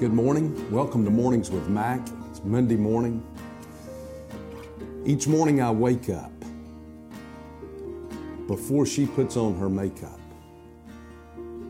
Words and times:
Good 0.00 0.14
morning. 0.14 0.70
Welcome 0.70 1.04
to 1.04 1.10
Mornings 1.10 1.50
with 1.50 1.68
Mac. 1.68 2.00
It's 2.30 2.42
Monday 2.42 2.76
morning. 2.76 3.22
Each 5.04 5.26
morning 5.26 5.60
I 5.60 5.70
wake 5.70 6.08
up. 6.08 6.32
Before 8.46 8.86
she 8.86 9.04
puts 9.04 9.36
on 9.36 9.58
her 9.58 9.68
makeup, 9.68 10.18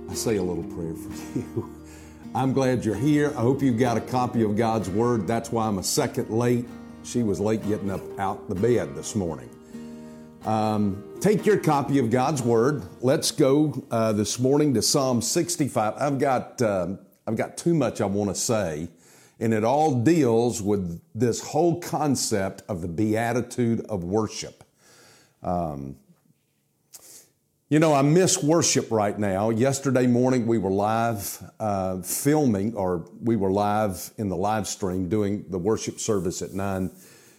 I 0.09 0.15
say 0.15 0.37
a 0.37 0.43
little 0.45 0.63
prayer 0.63 0.95
for 0.95 1.39
you. 1.41 1.75
I'm 2.33 2.53
glad 2.53 2.85
you're 2.85 2.95
here. 2.95 3.31
I 3.31 3.41
hope 3.41 3.63
you've 3.63 3.81
got 3.81 3.97
a 3.97 4.01
copy 4.01 4.43
of 4.43 4.57
God's 4.57 4.89
Word. 4.89 5.27
That's 5.27 5.51
why 5.51 5.67
I'm 5.67 5.79
a 5.79 5.83
second 5.83 6.31
late. 6.31 6.69
She 7.03 7.25
was 7.25 7.41
late 7.41 7.67
getting 7.67 7.91
up 7.91 8.21
out 8.21 8.49
the 8.49 8.55
bed 8.55 8.95
this 8.95 9.17
morning. 9.17 9.51
Um, 10.45 11.03
take 11.19 11.45
your 11.45 11.59
copy 11.59 11.99
of 11.99 12.11
God's 12.13 12.43
Word. 12.43 12.85
Let's 13.01 13.33
go 13.33 13.85
uh, 13.91 14.13
this 14.13 14.39
morning 14.39 14.73
to 14.75 14.83
Psalm 14.83 15.21
65. 15.21 15.95
I've 15.97 16.21
got 16.21 16.63
um, 16.63 17.01
I've 17.31 17.37
got 17.37 17.57
too 17.57 17.75
much 17.75 18.01
I 18.01 18.07
want 18.07 18.29
to 18.31 18.35
say, 18.35 18.89
and 19.39 19.55
it 19.55 19.63
all 19.63 20.03
deals 20.03 20.61
with 20.61 21.01
this 21.15 21.41
whole 21.41 21.81
concept 21.81 22.65
of 22.69 22.83
the 22.83 22.89
beatitude 22.89 23.87
of 23.89 24.03
worship. 24.03 24.65
Um, 25.41 25.95
you 27.69 27.79
know, 27.79 27.95
I 27.95 28.03
miss 28.03 28.43
worship 28.43 28.91
right 28.91 29.17
now. 29.17 29.51
Yesterday 29.51 30.09
morning 30.09 30.49
we 30.49 30.59
were 30.59 30.73
live 30.73 31.41
uh, 31.61 32.03
filming, 32.03 32.75
or 32.75 33.09
we 33.23 33.37
were 33.37 33.53
live 33.53 34.11
in 34.19 34.29
the 34.29 34.37
live 34.37 34.67
stream 34.67 35.09
doing 35.09 35.45
the 35.51 35.59
worship 35.59 36.01
service 36.01 36.43
at 36.43 36.53
nine 36.53 36.91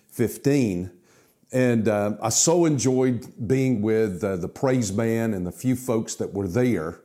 fifteen, 0.07 0.89
and 1.51 1.89
uh, 1.89 2.13
I 2.21 2.29
so 2.29 2.63
enjoyed 2.63 3.27
being 3.45 3.81
with 3.81 4.23
uh, 4.23 4.37
the 4.37 4.47
praise 4.47 4.89
band 4.89 5.35
and 5.35 5.45
the 5.45 5.51
few 5.51 5.75
folks 5.75 6.15
that 6.15 6.33
were 6.33 6.47
there 6.47 7.01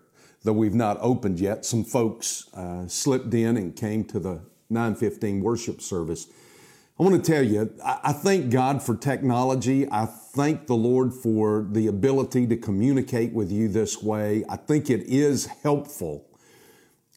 though 0.46 0.52
we've 0.52 0.74
not 0.74 0.96
opened 1.00 1.38
yet, 1.40 1.64
some 1.66 1.84
folks 1.84 2.48
uh, 2.54 2.86
slipped 2.86 3.34
in 3.34 3.56
and 3.56 3.76
came 3.76 4.04
to 4.04 4.18
the 4.18 4.40
915 4.70 5.42
worship 5.42 5.82
service. 5.82 6.28
I 6.98 7.02
want 7.02 7.22
to 7.22 7.32
tell 7.32 7.42
you, 7.42 7.74
I, 7.84 7.98
I 8.04 8.12
thank 8.12 8.50
God 8.50 8.82
for 8.82 8.96
technology. 8.96 9.86
I 9.90 10.06
thank 10.06 10.66
the 10.66 10.76
Lord 10.76 11.12
for 11.12 11.66
the 11.70 11.88
ability 11.88 12.46
to 12.46 12.56
communicate 12.56 13.32
with 13.32 13.52
you 13.52 13.68
this 13.68 14.02
way. 14.02 14.44
I 14.48 14.56
think 14.56 14.88
it 14.88 15.02
is 15.02 15.46
helpful, 15.46 16.26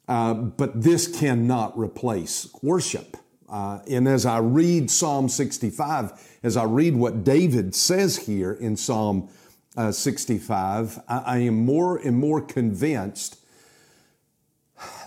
uh, 0.08 0.34
but 0.34 0.82
this 0.82 1.08
cannot 1.08 1.78
replace 1.78 2.50
worship. 2.62 3.16
Uh, 3.48 3.80
and 3.90 4.08
as 4.08 4.26
I 4.26 4.40
read 4.40 4.92
Psalm 4.92 5.30
65, 5.30 6.38
as 6.44 6.58
I 6.58 6.64
read 6.66 6.96
what 6.96 7.24
David 7.24 7.74
says 7.74 8.18
here 8.18 8.52
in 8.52 8.76
Psalm 8.76 9.30
uh, 9.80 9.94
65, 9.94 11.00
I, 11.08 11.18
I 11.20 11.38
am 11.38 11.66
more 11.66 11.96
and 11.98 12.18
more 12.18 12.42
convinced 12.42 13.40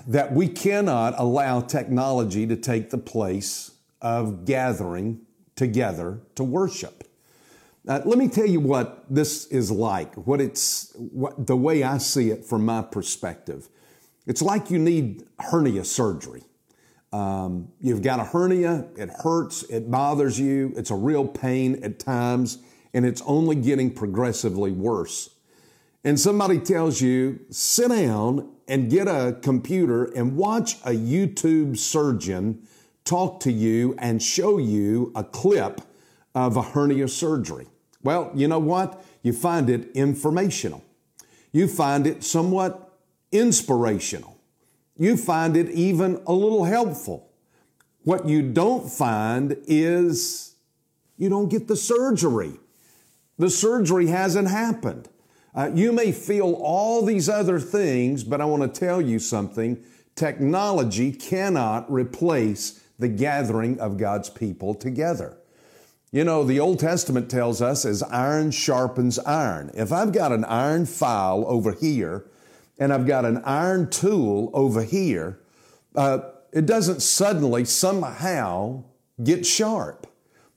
that 0.07 0.33
we 0.33 0.49
cannot 0.49 1.15
allow 1.19 1.61
technology 1.61 2.47
to 2.47 2.57
take 2.57 2.89
the 2.89 2.97
place 2.97 3.73
of 4.01 4.47
gathering 4.47 5.21
together 5.57 6.21
to 6.37 6.43
worship. 6.43 7.05
Uh, 7.87 8.01
let 8.07 8.17
me 8.17 8.29
tell 8.29 8.47
you 8.47 8.61
what 8.61 9.05
this 9.11 9.45
is 9.49 9.71
like, 9.71 10.15
what 10.27 10.41
it's, 10.41 10.95
what, 10.97 11.47
the 11.47 11.57
way 11.57 11.83
I 11.83 11.99
see 11.99 12.31
it 12.31 12.43
from 12.43 12.65
my 12.65 12.81
perspective. 12.81 13.69
It's 14.27 14.41
like 14.41 14.71
you 14.71 14.79
need 14.79 15.27
hernia 15.39 15.85
surgery. 15.85 16.45
Um, 17.13 17.69
you've 17.79 18.01
got 18.01 18.21
a 18.21 18.25
hernia, 18.25 18.87
it 18.97 19.11
hurts, 19.23 19.65
it 19.65 19.91
bothers 19.91 20.41
you, 20.41 20.73
it's 20.77 20.91
a 20.91 20.97
real 20.97 21.27
pain 21.27 21.85
at 21.85 21.99
times 21.99 22.59
and 22.95 23.07
it's 23.07 23.23
only 23.27 23.57
getting 23.57 23.91
progressively 23.91 24.73
worse. 24.73 25.31
And 26.05 26.19
somebody 26.19 26.59
tells 26.59 27.01
you, 27.01 27.41
sit 27.51 27.89
down 27.89 28.51
and 28.67 28.91
get 28.91 29.07
a 29.07 29.39
computer 29.41 30.05
and 30.05 30.37
watch 30.37 30.75
a 30.85 30.91
YouTube 30.91 31.77
surgeon 31.79 32.67
talk 33.05 33.41
to 33.41 33.53
you 33.53 33.95
and 33.99 34.23
show 34.23 34.59
you 34.59 35.13
a 35.15 35.25
clip 35.25 35.81
of 36.35 36.57
a 36.57 36.63
hernia 36.63 37.09
surgery. 37.09 37.67
Well, 38.03 38.31
you 38.35 38.49
know 38.49 38.59
what? 38.59 39.05
You 39.23 39.33
find 39.33 39.71
it 39.71 39.91
informational. 39.93 40.83
You 41.53 41.69
find 41.69 42.07
it 42.07 42.25
somewhat 42.25 42.99
inspirational. 43.31 44.39
You 44.97 45.17
find 45.17 45.57
it 45.57 45.69
even 45.71 46.21
a 46.27 46.33
little 46.33 46.65
helpful. 46.65 47.31
What 48.05 48.29
you 48.29 48.43
don't 48.43 48.91
find 48.91 49.57
is 49.67 50.57
you 51.17 51.29
don't 51.29 51.49
get 51.49 51.69
the 51.69 51.77
surgery. 51.77 52.59
The 53.43 53.51
surgery 53.51 54.07
hasn't 54.07 54.47
happened. 54.47 55.09
Uh, 55.53 55.73
you 55.75 55.91
may 55.91 56.13
feel 56.13 56.53
all 56.63 57.05
these 57.05 57.29
other 57.29 57.59
things, 57.59 58.23
but 58.23 58.41
I 58.41 58.45
want 58.45 58.63
to 58.73 58.81
tell 58.81 59.03
you 59.03 59.19
something. 59.19 59.83
Technology 60.15 61.11
cannot 61.11 61.91
replace 61.93 62.85
the 63.01 63.09
gathering 63.09 63.81
of 63.81 63.99
God's 63.99 64.31
people 64.31 64.75
together. 64.75 65.39
You 66.13 66.23
know, 66.23 66.45
the 66.45 66.61
Old 66.61 66.79
Testament 66.79 67.29
tells 67.29 67.61
us 67.61 67.85
as 67.85 68.05
iron 68.05 68.53
sharpens 68.53 69.19
iron. 69.19 69.73
If 69.75 69.91
I've 69.91 70.13
got 70.13 70.31
an 70.31 70.45
iron 70.45 70.87
file 70.87 71.45
over 71.49 71.73
here 71.73 72.31
and 72.79 72.93
I've 72.93 73.09
got 73.09 73.25
an 73.25 73.43
iron 73.45 73.91
tool 73.91 74.53
over 74.55 74.85
here, 74.85 75.41
uh, 75.97 76.21
it 76.53 76.65
doesn't 76.65 77.03
suddenly 77.03 77.65
somehow 77.65 78.85
get 79.21 79.45
sharp. 79.45 80.07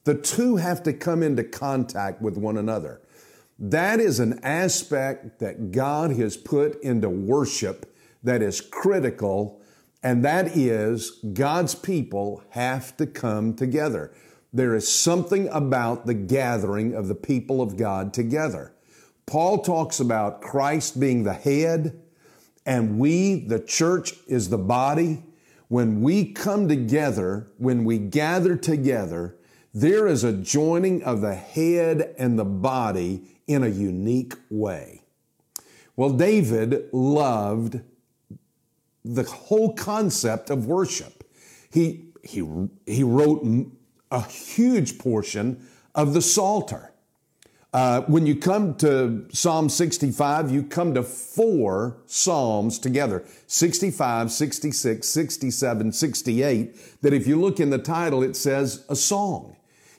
The 0.06 0.16
two 0.16 0.56
have 0.56 0.84
to 0.84 0.94
come 0.94 1.22
into 1.22 1.44
contact 1.44 2.22
with 2.22 2.38
one 2.38 2.58
another. 2.58 3.02
That 3.58 4.00
is 4.00 4.20
an 4.20 4.40
aspect 4.44 5.40
that 5.40 5.72
God 5.72 6.12
has 6.12 6.38
put 6.38 6.82
into 6.82 7.10
worship 7.10 7.92
that 8.24 8.42
is 8.42 8.60
critical, 8.62 9.62
and 10.04 10.26
that 10.26 10.58
is 10.58 11.12
God's 11.34 11.76
people 11.76 12.44
have 12.50 12.96
to 12.98 13.08
come 13.08 13.56
together. 13.56 14.12
There 14.54 14.76
is 14.76 14.88
something 14.88 15.48
about 15.50 16.06
the 16.06 16.14
gathering 16.14 16.94
of 16.94 17.08
the 17.08 17.16
people 17.16 17.62
of 17.62 17.78
God 17.78 18.14
together. 18.14 18.74
Paul 19.26 19.60
talks 19.60 20.00
about 20.00 20.42
Christ 20.42 21.00
being 21.00 21.24
the 21.24 21.34
head, 21.34 22.00
and 22.66 23.00
we, 23.00 23.46
the 23.46 23.60
church, 23.60 24.14
is 24.28 24.50
the 24.50 24.58
body. 24.58 25.24
When 25.68 26.02
we 26.02 26.32
come 26.32 26.68
together, 26.68 27.48
when 27.58 27.86
we 27.86 27.98
gather 27.98 28.56
together, 28.56 29.36
there 29.76 30.08
is 30.08 30.24
a 30.24 30.32
joining 30.32 31.04
of 31.04 31.20
the 31.20 31.36
head 31.36 32.16
and 32.18 32.40
the 32.40 32.46
body 32.46 33.24
in 33.46 33.62
a 33.62 33.68
unique 33.68 34.34
way. 34.50 35.02
Well, 35.98 36.12
David 36.12 36.88
loved 36.94 37.82
the 39.04 39.24
whole 39.24 39.74
concept 39.74 40.50
of 40.50 40.66
worship. 40.66 41.26
He, 41.70 42.06
he, 42.24 42.70
he 42.86 43.04
wrote 43.04 43.46
a 44.12 44.22
huge 44.22 44.98
portion 44.98 45.68
of 45.94 46.14
the 46.14 46.22
Psalter. 46.22 46.94
Uh, 47.74 48.00
when 48.04 48.26
you 48.26 48.38
come 48.38 48.76
to 48.76 49.26
Psalm 49.34 49.68
65, 49.68 50.52
you 50.52 50.64
come 50.64 50.94
to 50.94 51.04
four 51.04 51.98
Psalms 52.06 52.80
together 52.80 53.26
65, 53.48 54.32
66, 54.32 55.06
67, 55.06 55.92
68. 55.92 57.02
That 57.02 57.14
if 57.14 57.28
you 57.28 57.40
look 57.42 57.60
in 57.60 57.72
the 57.72 57.78
title, 57.78 58.24
it 58.24 58.38
says 58.38 58.86
a 58.88 58.96
song. 58.96 59.55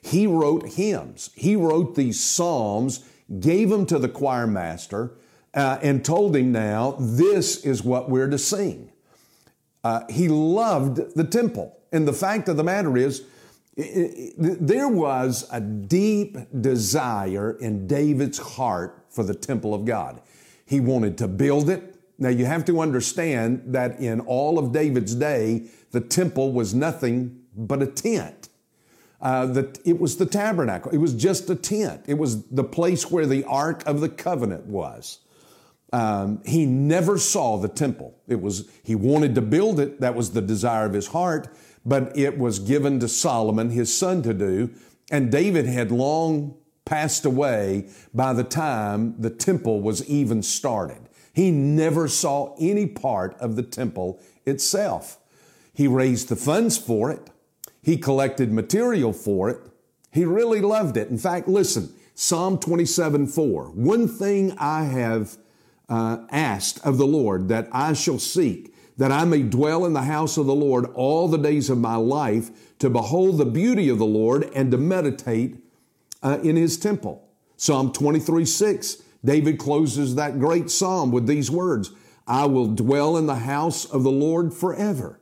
He 0.07 0.25
wrote 0.25 0.69
hymns. 0.69 1.31
He 1.35 1.55
wrote 1.55 1.95
these 1.95 2.23
psalms, 2.23 3.03
gave 3.39 3.69
them 3.69 3.85
to 3.87 3.99
the 3.99 4.07
choir 4.07 4.47
master, 4.47 5.11
uh, 5.53 5.79
and 5.81 6.03
told 6.05 6.35
him 6.35 6.51
now, 6.51 6.95
this 6.99 7.65
is 7.65 7.83
what 7.83 8.09
we're 8.09 8.29
to 8.29 8.37
sing. 8.37 8.91
Uh, 9.83 10.01
he 10.09 10.27
loved 10.27 11.15
the 11.15 11.23
temple. 11.23 11.77
And 11.91 12.07
the 12.07 12.13
fact 12.13 12.47
of 12.47 12.57
the 12.57 12.63
matter 12.63 12.95
is, 12.97 13.23
it, 13.75 14.35
it, 14.37 14.67
there 14.67 14.87
was 14.87 15.47
a 15.51 15.59
deep 15.59 16.37
desire 16.61 17.51
in 17.59 17.87
David's 17.87 18.37
heart 18.37 19.05
for 19.09 19.23
the 19.23 19.35
temple 19.35 19.73
of 19.73 19.85
God. 19.85 20.21
He 20.65 20.79
wanted 20.79 21.17
to 21.19 21.27
build 21.27 21.69
it. 21.69 21.95
Now 22.17 22.29
you 22.29 22.45
have 22.45 22.65
to 22.65 22.81
understand 22.81 23.63
that 23.67 23.99
in 23.99 24.21
all 24.21 24.57
of 24.57 24.71
David's 24.71 25.15
day, 25.15 25.67
the 25.91 26.01
temple 26.01 26.51
was 26.53 26.73
nothing 26.73 27.41
but 27.55 27.81
a 27.81 27.87
tent. 27.87 28.49
Uh, 29.19 29.47
that 29.47 29.79
it 29.83 29.99
was 29.99 30.17
the 30.17 30.27
tabernacle. 30.27 30.91
It 30.91 30.99
was 30.99 31.15
just 31.15 31.49
a 31.49 31.55
tent. 31.55 32.03
It 32.07 32.19
was 32.19 32.43
the 32.49 32.63
place 32.63 33.09
where 33.09 33.25
the 33.25 33.43
Ark 33.45 33.83
of 33.87 33.99
the 33.99 34.09
Covenant 34.09 34.67
was. 34.67 35.19
Um, 35.91 36.43
he 36.45 36.65
never 36.65 37.17
saw 37.17 37.57
the 37.57 37.67
temple. 37.67 38.15
It 38.27 38.41
was 38.41 38.69
he 38.83 38.93
wanted 38.93 39.33
to 39.35 39.41
build 39.41 39.79
it. 39.79 40.01
That 40.01 40.15
was 40.15 40.31
the 40.31 40.41
desire 40.41 40.85
of 40.85 40.93
his 40.93 41.07
heart. 41.07 41.47
But 41.85 42.15
it 42.17 42.37
was 42.37 42.59
given 42.59 42.99
to 42.99 43.07
Solomon, 43.07 43.69
his 43.71 43.95
son, 43.95 44.21
to 44.23 44.33
do. 44.33 44.69
And 45.09 45.31
David 45.31 45.65
had 45.65 45.91
long 45.91 46.57
passed 46.85 47.25
away 47.25 47.89
by 48.13 48.33
the 48.33 48.43
time 48.43 49.15
the 49.19 49.29
temple 49.29 49.81
was 49.81 50.07
even 50.07 50.43
started. 50.43 51.09
He 51.33 51.51
never 51.51 52.07
saw 52.07 52.55
any 52.59 52.87
part 52.87 53.37
of 53.39 53.55
the 53.55 53.63
temple 53.63 54.19
itself. 54.45 55.17
He 55.73 55.87
raised 55.87 56.29
the 56.29 56.35
funds 56.35 56.77
for 56.77 57.11
it. 57.11 57.29
He 57.87 57.95
collected 57.95 58.51
material 58.51 59.13
for 59.13 59.49
it. 59.49 59.61
He 60.11 60.25
really 60.25 60.59
loved 60.59 60.97
it. 60.97 61.07
In 61.07 61.17
fact, 61.17 61.47
listen, 61.47 61.93
Psalm 62.15 62.59
27 62.59 63.27
4. 63.27 63.67
One 63.67 64.09
thing 64.09 64.53
I 64.57 64.83
have 64.83 65.37
uh, 65.87 66.17
asked 66.29 66.85
of 66.85 66.97
the 66.97 67.07
Lord 67.07 67.47
that 67.47 67.69
I 67.71 67.93
shall 67.93 68.19
seek, 68.19 68.75
that 68.97 69.13
I 69.13 69.23
may 69.23 69.41
dwell 69.41 69.85
in 69.85 69.93
the 69.93 70.01
house 70.01 70.35
of 70.35 70.47
the 70.47 70.53
Lord 70.53 70.87
all 70.95 71.29
the 71.29 71.37
days 71.37 71.69
of 71.69 71.77
my 71.77 71.95
life, 71.95 72.49
to 72.79 72.89
behold 72.89 73.37
the 73.37 73.45
beauty 73.45 73.87
of 73.87 73.99
the 73.99 74.05
Lord 74.05 74.51
and 74.53 74.69
to 74.71 74.77
meditate 74.77 75.55
uh, 76.21 76.39
in 76.43 76.57
his 76.57 76.77
temple. 76.77 77.25
Psalm 77.55 77.93
23 77.93 78.43
6, 78.43 78.97
David 79.23 79.57
closes 79.57 80.15
that 80.15 80.41
great 80.41 80.69
psalm 80.69 81.09
with 81.09 81.25
these 81.25 81.49
words 81.49 81.91
I 82.27 82.47
will 82.47 82.67
dwell 82.67 83.15
in 83.15 83.27
the 83.27 83.35
house 83.35 83.85
of 83.85 84.03
the 84.03 84.11
Lord 84.11 84.53
forever. 84.53 85.21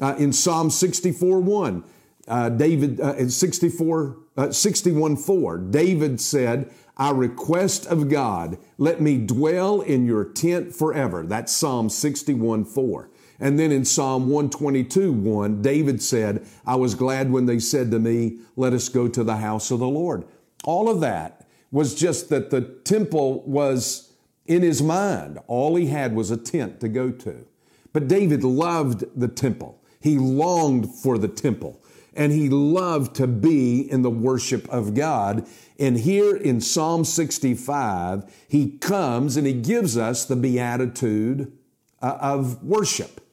Uh, 0.00 0.14
in 0.18 0.32
Psalm 0.32 0.70
64 0.70 1.40
1, 1.40 1.84
uh, 2.28 2.48
David, 2.50 3.00
uh, 3.00 3.14
in 3.14 3.30
64, 3.30 4.16
uh, 4.36 4.50
61 4.50 5.16
4, 5.16 5.58
David 5.58 6.20
said, 6.20 6.70
I 6.96 7.10
request 7.10 7.86
of 7.86 8.08
God, 8.08 8.58
let 8.76 9.00
me 9.00 9.18
dwell 9.18 9.80
in 9.80 10.04
your 10.04 10.24
tent 10.24 10.74
forever. 10.74 11.24
That's 11.24 11.52
Psalm 11.52 11.88
61 11.88 12.64
4. 12.64 13.10
And 13.40 13.58
then 13.58 13.70
in 13.70 13.84
Psalm 13.84 14.28
122 14.28 15.12
1, 15.12 15.62
David 15.62 16.02
said, 16.02 16.44
I 16.66 16.74
was 16.74 16.94
glad 16.94 17.30
when 17.30 17.46
they 17.46 17.60
said 17.60 17.90
to 17.92 18.00
me, 18.00 18.38
Let 18.56 18.72
us 18.72 18.88
go 18.88 19.06
to 19.08 19.22
the 19.22 19.36
house 19.36 19.70
of 19.70 19.78
the 19.78 19.88
Lord. 19.88 20.24
All 20.64 20.90
of 20.90 21.00
that 21.00 21.46
was 21.70 21.94
just 21.94 22.30
that 22.30 22.50
the 22.50 22.62
temple 22.62 23.42
was 23.44 24.12
in 24.46 24.62
his 24.62 24.82
mind. 24.82 25.38
All 25.46 25.76
he 25.76 25.86
had 25.86 26.16
was 26.16 26.30
a 26.30 26.36
tent 26.36 26.80
to 26.80 26.88
go 26.88 27.10
to. 27.10 27.46
But 27.92 28.08
David 28.08 28.42
loved 28.42 29.04
the 29.14 29.28
temple. 29.28 29.80
He 30.00 30.18
longed 30.18 30.92
for 30.92 31.16
the 31.16 31.28
temple 31.28 31.80
and 32.18 32.32
he 32.32 32.48
loved 32.48 33.14
to 33.14 33.28
be 33.28 33.80
in 33.80 34.02
the 34.02 34.10
worship 34.10 34.68
of 34.68 34.92
God. 34.92 35.46
And 35.78 35.96
here 35.96 36.36
in 36.36 36.60
Psalm 36.60 37.04
65, 37.04 38.24
he 38.48 38.72
comes 38.78 39.36
and 39.36 39.46
he 39.46 39.52
gives 39.52 39.96
us 39.96 40.24
the 40.24 40.34
beatitude 40.34 41.56
uh, 42.02 42.18
of 42.20 42.64
worship. 42.64 43.24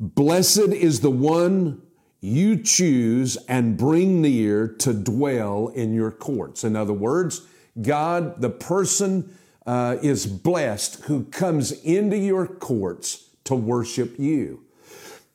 Blessed 0.00 0.72
is 0.72 1.00
the 1.00 1.10
one 1.10 1.80
you 2.20 2.60
choose 2.60 3.36
and 3.48 3.76
bring 3.76 4.20
near 4.20 4.66
to 4.66 4.92
dwell 4.92 5.68
in 5.68 5.94
your 5.94 6.10
courts. 6.10 6.64
In 6.64 6.74
other 6.74 6.92
words, 6.92 7.46
God, 7.80 8.40
the 8.42 8.50
person 8.50 9.36
uh, 9.64 9.98
is 10.02 10.26
blessed 10.26 11.04
who 11.04 11.24
comes 11.24 11.70
into 11.70 12.18
your 12.18 12.48
courts 12.48 13.30
to 13.44 13.54
worship 13.54 14.18
you. 14.18 14.65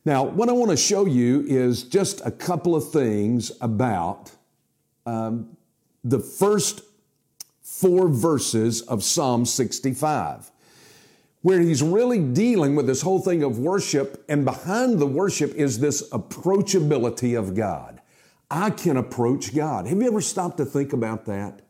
Now, 0.04 0.24
what 0.24 0.48
I 0.48 0.52
want 0.52 0.72
to 0.72 0.76
show 0.76 1.06
you 1.06 1.44
is 1.46 1.84
just 1.84 2.20
a 2.26 2.30
couple 2.30 2.74
of 2.74 2.90
things 2.90 3.52
about 3.60 4.32
um, 5.06 5.56
the 6.02 6.18
first 6.18 6.82
four 7.60 8.08
verses 8.08 8.82
of 8.82 9.04
Psalm 9.04 9.46
65, 9.46 10.50
where 11.42 11.60
he's 11.60 11.82
really 11.82 12.18
dealing 12.18 12.74
with 12.74 12.86
this 12.86 13.02
whole 13.02 13.20
thing 13.20 13.44
of 13.44 13.60
worship, 13.60 14.24
and 14.28 14.44
behind 14.44 14.98
the 14.98 15.06
worship 15.06 15.54
is 15.54 15.78
this 15.78 16.08
approachability 16.10 17.38
of 17.38 17.54
God. 17.54 18.00
I 18.50 18.70
can 18.70 18.96
approach 18.96 19.54
God. 19.54 19.86
Have 19.86 19.98
you 19.98 20.06
ever 20.08 20.20
stopped 20.20 20.56
to 20.58 20.64
think 20.64 20.92
about 20.92 21.26
that? 21.26 21.62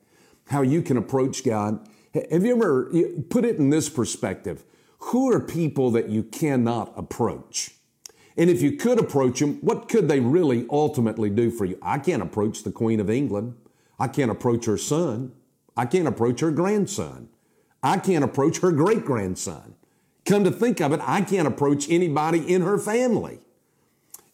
How 0.47 0.63
you 0.63 0.81
can 0.81 0.97
approach 0.97 1.45
God? 1.45 1.87
Have 2.15 2.45
you 2.45 2.57
ever 2.57 2.91
put 3.29 3.45
it 3.45 3.57
in 3.57 3.71
this 3.71 3.89
perspective? 3.91 4.65
Who 4.99 5.31
are 5.31 5.41
people 5.41 5.91
that 5.93 6.09
you 6.09 6.23
cannot 6.23 6.93
approach? 6.97 7.73
And 8.37 8.49
if 8.49 8.63
you 8.63 8.77
could 8.77 8.99
approach 8.99 9.41
them, 9.41 9.59
what 9.61 9.89
could 9.89 10.09
they 10.09 10.21
really 10.21 10.67
ultimately 10.71 11.31
do 11.31 11.51
for 11.51 11.65
you? 11.65 11.79
I 11.83 11.99
can't 11.99 12.23
approach 12.23 12.63
the 12.63 12.73
Queen 12.73 13.01
of 13.01 13.11
England. 13.11 13.55
I 13.99 14.09
can't 14.09 14.31
approach 14.31 14.65
her 14.65 14.79
son. 14.79 15.33
I 15.77 15.87
can't 15.87 16.09
approach 16.09 16.41
her 16.41 16.51
grandson. 16.51 17.29
I 17.83 17.99
can't 17.99 18.25
approach 18.25 18.59
her 18.59 18.73
great 18.73 19.05
grandson. 19.05 19.75
Come 20.25 20.45
to 20.45 20.51
think 20.51 20.81
of 20.81 20.93
it, 20.93 21.01
I 21.03 21.23
can't 21.23 21.49
approach 21.49 21.91
anybody 21.91 22.39
in 22.53 22.63
her 22.63 22.79
family. 22.79 23.41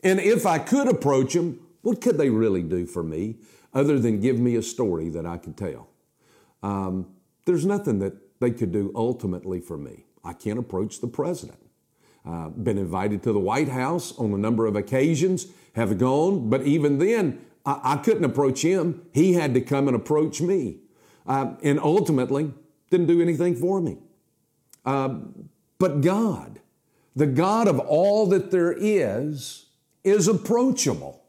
And 0.02 0.20
if 0.20 0.46
I 0.46 0.58
could 0.58 0.86
approach 0.86 1.34
them, 1.34 1.60
what 1.82 2.00
could 2.00 2.18
they 2.18 2.30
really 2.30 2.62
do 2.62 2.86
for 2.86 3.02
me 3.02 3.36
other 3.72 3.98
than 3.98 4.20
give 4.20 4.38
me 4.38 4.54
a 4.56 4.62
story 4.62 5.08
that 5.08 5.26
I 5.26 5.38
could 5.38 5.56
tell? 5.56 5.88
Um, 6.62 7.14
there's 7.46 7.64
nothing 7.64 7.98
that 8.00 8.40
they 8.40 8.50
could 8.50 8.72
do 8.72 8.92
ultimately 8.94 9.60
for 9.60 9.78
me. 9.78 10.04
I 10.24 10.34
can't 10.34 10.58
approach 10.58 11.00
the 11.00 11.08
president. 11.08 11.58
Uh, 12.26 12.48
been 12.48 12.78
invited 12.78 13.22
to 13.22 13.32
the 13.32 13.38
White 13.38 13.68
House 13.68 14.16
on 14.18 14.32
a 14.34 14.38
number 14.38 14.66
of 14.66 14.76
occasions, 14.76 15.46
have 15.74 15.96
gone, 15.98 16.50
but 16.50 16.62
even 16.62 16.98
then, 16.98 17.40
I, 17.64 17.80
I 17.82 17.96
couldn't 17.96 18.24
approach 18.24 18.62
him. 18.62 19.06
He 19.12 19.32
had 19.32 19.54
to 19.54 19.60
come 19.60 19.88
and 19.88 19.96
approach 19.96 20.40
me. 20.40 20.80
Uh, 21.26 21.54
and 21.62 21.78
ultimately, 21.78 22.52
didn't 22.90 23.06
do 23.06 23.20
anything 23.20 23.54
for 23.54 23.80
me. 23.80 23.98
Uh, 24.84 25.16
but 25.78 26.00
God, 26.00 26.60
the 27.14 27.26
God 27.26 27.68
of 27.68 27.78
all 27.78 28.26
that 28.26 28.50
there 28.50 28.72
is, 28.72 29.66
is 30.04 30.28
approachable. 30.28 31.22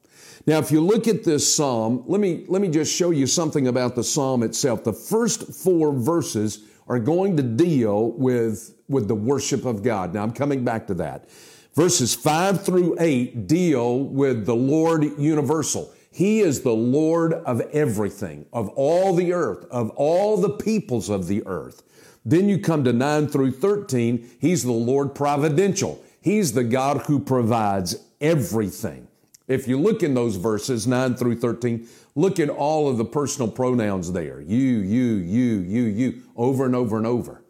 Now, 0.45 0.59
if 0.59 0.71
you 0.71 0.81
look 0.81 1.07
at 1.07 1.24
this 1.24 1.53
psalm, 1.53 2.03
let 2.07 2.19
me, 2.19 2.45
let 2.47 2.62
me 2.62 2.69
just 2.69 2.95
show 2.95 3.12
you 3.12 3.27
something 3.27 3.68
about 3.68 3.95
the 3.95 4.03
psalm 4.03 4.42
itself. 4.42 4.83
The 4.83 4.94
first 4.94 5.53
four 5.53 5.92
verses 5.92 6.63
are 6.89 7.00
going 7.00 7.38
to 7.38 7.44
deal 7.44 8.12
with, 8.12 8.75
with 8.89 9.07
the 9.07 9.15
worship 9.15 9.63
of 9.63 9.83
God. 9.83 10.13
Now 10.13 10.24
I'm 10.24 10.33
coming 10.33 10.65
back 10.65 10.88
to 10.88 10.94
that. 10.95 11.30
Verses 11.75 12.15
five 12.15 12.65
through 12.65 12.97
eight 13.00 13.47
deal 13.47 14.00
with 14.00 14.45
the 14.45 14.56
Lord 14.56 15.03
universal. 15.18 15.94
He 16.12 16.39
is 16.39 16.62
the 16.62 16.74
Lord 16.74 17.33
of 17.33 17.62
everything, 17.71 18.47
of 18.51 18.69
all 18.69 19.15
the 19.15 19.31
earth, 19.31 19.65
of 19.69 19.91
all 19.91 20.38
the 20.38 20.50
peoples 20.50 21.07
of 21.07 21.27
the 21.27 21.45
earth. 21.45 21.83
Then 22.25 22.50
you 22.50 22.59
come 22.59 22.83
to 22.83 22.92
9 22.92 23.27
through 23.27 23.51
13. 23.51 24.30
He's 24.39 24.63
the 24.63 24.71
Lord 24.71 25.15
providential. 25.15 26.03
He's 26.19 26.53
the 26.53 26.63
God 26.63 27.03
who 27.03 27.19
provides 27.19 27.95
everything. 28.19 29.07
If 29.50 29.68
you 29.68 29.80
look 29.80 30.04
in 30.04 30.13
those 30.13 30.36
verses, 30.36 30.86
9 30.86 31.16
through 31.16 31.40
13, 31.40 31.88
look 32.16 32.40
at 32.40 32.50
all 32.50 32.88
of 32.88 32.98
the 32.98 33.04
personal 33.04 33.50
pronouns 33.50 34.12
there. 34.12 34.40
You, 34.42 34.57
you, 34.57 35.16
you, 35.16 35.60
you, 35.62 35.81
you, 35.86 36.22
over 36.38 36.66
and 36.66 36.75
over 36.75 36.98
and 36.98 37.07
over. 37.07 37.44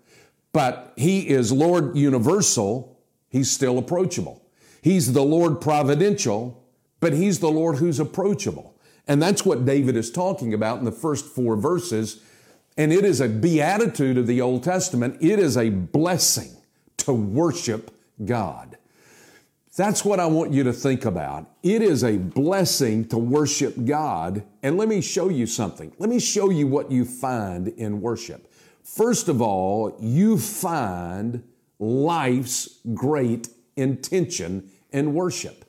But 0.53 0.93
He 0.95 1.27
is 1.27 1.51
Lord 1.51 1.97
universal. 1.97 2.97
He's 3.27 3.51
still 3.51 3.77
approachable. 3.77 4.41
He's 4.81 5.11
the 5.11 5.21
Lord 5.21 5.59
providential, 5.59 6.63
but 7.01 7.11
He's 7.11 7.39
the 7.39 7.51
Lord 7.51 7.75
who's 7.75 7.99
approachable. 7.99 8.77
And 9.05 9.21
that's 9.21 9.43
what 9.43 9.65
David 9.65 9.97
is 9.97 10.09
talking 10.09 10.53
about 10.53 10.79
in 10.79 10.85
the 10.85 10.93
first 10.93 11.25
four 11.25 11.57
verses. 11.57 12.23
And 12.77 12.93
it 12.93 13.03
is 13.03 13.19
a 13.19 13.27
beatitude 13.27 14.17
of 14.17 14.25
the 14.25 14.39
Old 14.39 14.63
Testament. 14.63 15.17
It 15.19 15.37
is 15.37 15.57
a 15.57 15.69
blessing 15.69 16.55
to 16.97 17.11
worship 17.11 17.91
God. 18.23 18.77
That's 19.75 20.03
what 20.03 20.19
I 20.19 20.25
want 20.25 20.51
you 20.51 20.63
to 20.63 20.73
think 20.73 21.05
about. 21.05 21.49
It 21.63 21.81
is 21.81 22.03
a 22.03 22.17
blessing 22.17 23.07
to 23.09 23.17
worship 23.17 23.85
God. 23.85 24.43
And 24.63 24.77
let 24.77 24.87
me 24.87 24.99
show 25.01 25.29
you 25.29 25.45
something. 25.45 25.93
Let 25.99 26.09
me 26.09 26.19
show 26.19 26.49
you 26.49 26.67
what 26.67 26.91
you 26.91 27.05
find 27.05 27.67
in 27.69 28.01
worship. 28.01 28.51
First 28.83 29.29
of 29.29 29.41
all, 29.41 29.95
you 29.99 30.37
find 30.37 31.43
life's 31.77 32.79
great 32.93 33.49
intention 33.75 34.69
in 34.91 35.13
worship. 35.13 35.65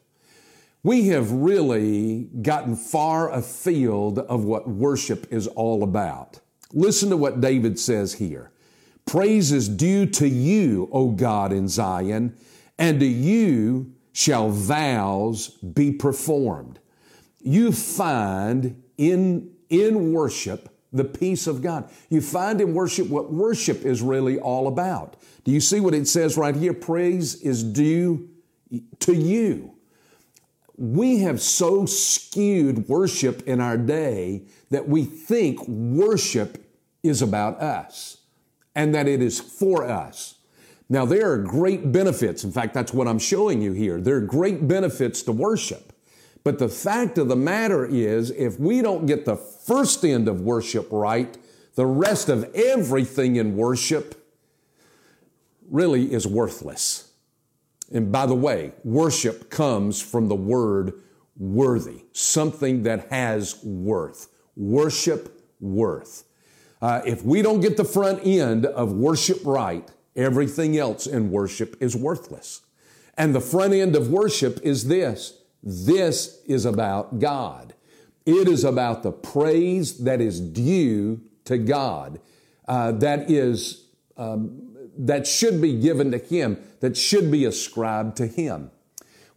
We 0.83 1.09
have 1.09 1.30
really 1.30 2.30
gotten 2.40 2.75
far 2.75 3.30
afield 3.30 4.19
of 4.19 4.45
what 4.45 4.66
worship 4.66 5.30
is 5.30 5.47
all 5.47 5.83
about. 5.83 6.40
Listen 6.73 7.11
to 7.11 7.16
what 7.16 7.40
David 7.40 7.78
says 7.78 8.14
here. 8.14 8.50
Praise 9.04 9.52
is 9.52 9.69
due 9.69 10.07
to 10.07 10.26
you, 10.26 10.88
O 10.90 11.11
God 11.11 11.52
in 11.52 11.69
Zion, 11.69 12.35
and 12.80 12.99
to 12.99 13.06
you 13.06 13.92
shall 14.12 14.50
vows 14.50 15.49
be 15.49 15.92
performed. 15.92 16.80
You 17.38 17.70
find 17.70 18.82
in, 18.96 19.52
in 19.68 20.12
worship 20.12 20.68
the 20.92 21.04
peace 21.04 21.46
of 21.46 21.62
God. 21.62 21.88
You 22.08 22.20
find 22.20 22.60
in 22.60 22.75
worship 22.75 23.08
what 23.08 23.32
worship 23.32 23.84
is 23.84 24.02
really 24.02 24.40
all 24.40 24.66
about. 24.66 25.16
Do 25.44 25.52
you 25.52 25.60
see 25.60 25.78
what 25.78 25.94
it 25.94 26.08
says 26.08 26.37
right 26.37 26.56
here? 26.56 26.75
Praise 26.75 27.37
is 27.42 27.62
due 27.62 28.28
to 29.00 29.14
you. 29.14 29.75
We 30.76 31.18
have 31.18 31.40
so 31.40 31.84
skewed 31.84 32.88
worship 32.88 33.42
in 33.46 33.60
our 33.60 33.76
day 33.76 34.46
that 34.70 34.88
we 34.88 35.04
think 35.04 35.68
worship 35.68 36.64
is 37.02 37.20
about 37.20 37.60
us 37.60 38.22
and 38.75 38.94
that 38.94 39.06
it 39.06 39.20
is 39.20 39.38
for 39.38 39.84
us. 39.84 40.39
Now, 40.92 41.06
there 41.06 41.30
are 41.30 41.38
great 41.38 41.92
benefits. 41.92 42.42
In 42.42 42.50
fact, 42.50 42.75
that's 42.75 42.92
what 42.92 43.06
I'm 43.06 43.20
showing 43.20 43.62
you 43.62 43.73
here. 43.73 44.00
There 44.00 44.16
are 44.16 44.20
great 44.20 44.66
benefits 44.66 45.23
to 45.23 45.32
worship. 45.32 45.92
But 46.42 46.59
the 46.59 46.68
fact 46.68 47.16
of 47.16 47.28
the 47.28 47.37
matter 47.37 47.87
is, 47.87 48.32
if 48.32 48.59
we 48.59 48.82
don't 48.82 49.06
get 49.06 49.25
the 49.25 49.37
first 49.37 50.04
end 50.04 50.26
of 50.26 50.40
worship 50.40 50.88
right, 50.90 51.38
the 51.76 51.87
rest 51.87 52.28
of 52.28 52.50
everything 52.56 53.37
in 53.37 53.56
worship 53.56 54.26
really 55.70 56.12
is 56.12 56.26
worthless. 56.26 57.12
And 57.92 58.11
by 58.11 58.26
the 58.26 58.35
way, 58.35 58.73
worship 58.82 59.49
comes 59.49 60.02
from 60.02 60.26
the 60.26 60.35
word 60.35 60.94
worthy, 61.37 62.02
something 62.12 62.82
that 62.82 63.12
has 63.12 63.62
worth. 63.62 64.26
Worship 64.56 65.40
worth. 65.61 66.25
Uh, 66.82 67.02
if 67.06 67.25
we 67.25 67.42
don't 67.42 67.61
get 67.61 67.76
the 67.76 67.85
front 67.85 68.26
end 68.26 68.66
of 68.66 68.92
worship 68.92 69.38
right, 69.44 69.88
Everything 70.17 70.76
else 70.76 71.07
in 71.07 71.31
worship 71.31 71.76
is 71.81 71.97
worthless. 71.97 72.62
And 73.17 73.35
the 73.35 73.40
front 73.40 73.75
end 73.75 73.97
of 73.97 74.11
worship 74.11 74.61
is 74.62 74.88
this. 74.88 75.43
This 75.62 76.43
is 76.47 76.64
about 76.64 77.19
God. 77.19 77.75
It 78.26 78.49
is 78.49 78.64
about 78.64 79.02
the 79.02 79.12
praise 79.12 79.99
that 80.05 80.21
is 80.21 80.40
due 80.40 81.21
to 81.45 81.59
God, 81.59 82.21
uh, 82.69 82.93
that 82.93 83.31
is, 83.31 83.87
um, 84.17 84.76
that 84.99 85.26
should 85.26 85.61
be 85.61 85.81
given 85.81 86.11
to 86.12 86.19
Him, 86.19 86.59
that 86.81 86.97
should 86.97 87.31
be 87.31 87.45
ascribed 87.45 88.17
to 88.19 88.26
Him. 88.26 88.71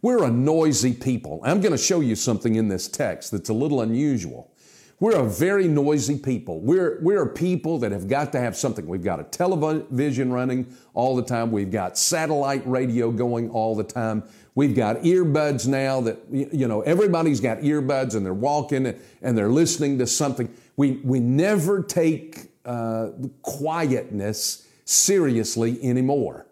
We're 0.02 0.22
a 0.22 0.30
noisy 0.30 0.92
people. 0.92 1.40
I'm 1.42 1.60
going 1.60 1.72
to 1.72 1.78
show 1.78 2.00
you 2.00 2.14
something 2.14 2.54
in 2.56 2.68
this 2.68 2.88
text 2.88 3.30
that's 3.30 3.48
a 3.48 3.54
little 3.54 3.80
unusual. 3.80 4.53
We're 5.00 5.16
a 5.16 5.28
very 5.28 5.66
noisy 5.66 6.18
people. 6.18 6.60
We're, 6.60 6.98
we're 7.00 7.26
people 7.26 7.78
that 7.80 7.92
have 7.92 8.08
got 8.08 8.32
to 8.32 8.40
have 8.40 8.56
something. 8.56 8.86
We've 8.86 9.02
got 9.02 9.20
a 9.20 9.24
television 9.24 10.32
running 10.32 10.74
all 10.94 11.16
the 11.16 11.22
time. 11.22 11.50
We've 11.50 11.70
got 11.70 11.98
satellite 11.98 12.66
radio 12.66 13.10
going 13.10 13.50
all 13.50 13.74
the 13.74 13.84
time. 13.84 14.22
We've 14.54 14.74
got 14.74 14.98
earbuds 14.98 15.66
now 15.66 16.00
that, 16.02 16.18
you 16.30 16.68
know, 16.68 16.82
everybody's 16.82 17.40
got 17.40 17.58
earbuds 17.58 18.14
and 18.14 18.24
they're 18.24 18.32
walking 18.32 18.94
and 19.20 19.36
they're 19.36 19.48
listening 19.48 19.98
to 19.98 20.06
something. 20.06 20.48
We, 20.76 20.92
we 21.04 21.18
never 21.18 21.82
take 21.82 22.52
uh, 22.64 23.08
quietness 23.42 24.66
seriously 24.84 25.82
anymore. 25.82 26.46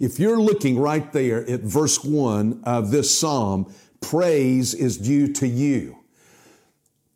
If 0.00 0.18
you're 0.18 0.40
looking 0.40 0.78
right 0.78 1.12
there 1.12 1.48
at 1.48 1.60
verse 1.60 2.04
1 2.04 2.62
of 2.64 2.90
this 2.90 3.16
psalm, 3.18 3.72
praise 4.00 4.74
is 4.74 4.96
due 4.96 5.32
to 5.34 5.46
you. 5.46 5.97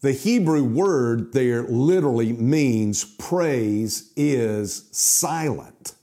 The 0.02 0.12
Hebrew 0.12 0.64
word 0.64 1.32
there 1.32 1.62
literally 1.62 2.32
means 2.32 3.04
praise 3.04 4.12
is 4.16 4.88
silent. 4.90 5.94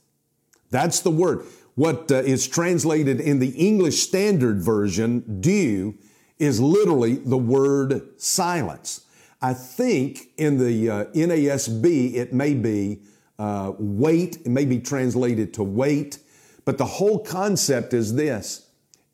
That's 0.70 1.00
the 1.00 1.10
word. 1.10 1.44
What 1.74 2.10
uh, 2.10 2.16
is 2.16 2.48
translated 2.48 3.20
in 3.20 3.40
the 3.40 3.50
English 3.50 4.02
Standard 4.02 4.62
Version, 4.62 5.40
due, 5.42 5.98
is 6.38 6.60
literally 6.60 7.16
the 7.16 7.36
word 7.36 8.18
silence. 8.18 9.02
I 9.42 9.52
think 9.52 10.28
in 10.38 10.56
the 10.56 10.90
uh, 10.90 11.04
NASB 11.06 12.14
it 12.14 12.32
may 12.32 12.54
be 12.54 13.02
uh, 13.38 13.72
wait, 13.78 14.36
it 14.46 14.48
may 14.48 14.64
be 14.64 14.80
translated 14.80 15.52
to 15.54 15.62
wait, 15.62 16.18
but 16.64 16.78
the 16.78 16.86
whole 16.86 17.18
concept 17.18 17.92
is 17.92 18.14
this, 18.14 18.66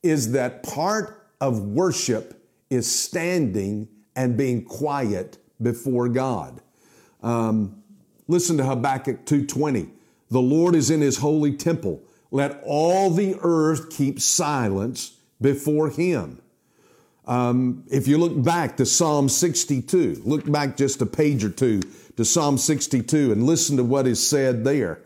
is 0.04 0.30
that 0.32 0.62
part 0.62 1.28
of 1.40 1.60
worship 1.60 2.40
is 2.70 2.88
standing 2.88 3.88
and 4.16 4.36
being 4.36 4.64
quiet 4.64 5.38
before 5.62 6.08
God. 6.08 6.60
Um, 7.22 7.82
listen 8.26 8.56
to 8.56 8.64
Habakkuk 8.64 9.26
2.20. 9.26 9.90
The 10.30 10.40
Lord 10.40 10.74
is 10.74 10.90
in 10.90 11.02
his 11.02 11.18
holy 11.18 11.56
temple. 11.56 12.02
Let 12.30 12.60
all 12.64 13.10
the 13.10 13.36
earth 13.42 13.90
keep 13.90 14.18
silence 14.18 15.18
before 15.40 15.90
him. 15.90 16.40
Um, 17.26 17.84
if 17.90 18.08
you 18.08 18.18
look 18.18 18.42
back 18.42 18.76
to 18.78 18.86
Psalm 18.86 19.28
62, 19.28 20.22
look 20.24 20.50
back 20.50 20.76
just 20.76 21.02
a 21.02 21.06
page 21.06 21.44
or 21.44 21.50
two 21.50 21.82
to 22.16 22.24
Psalm 22.24 22.56
62 22.56 23.32
and 23.32 23.44
listen 23.44 23.76
to 23.76 23.84
what 23.84 24.06
is 24.06 24.26
said 24.26 24.64
there. 24.64 25.02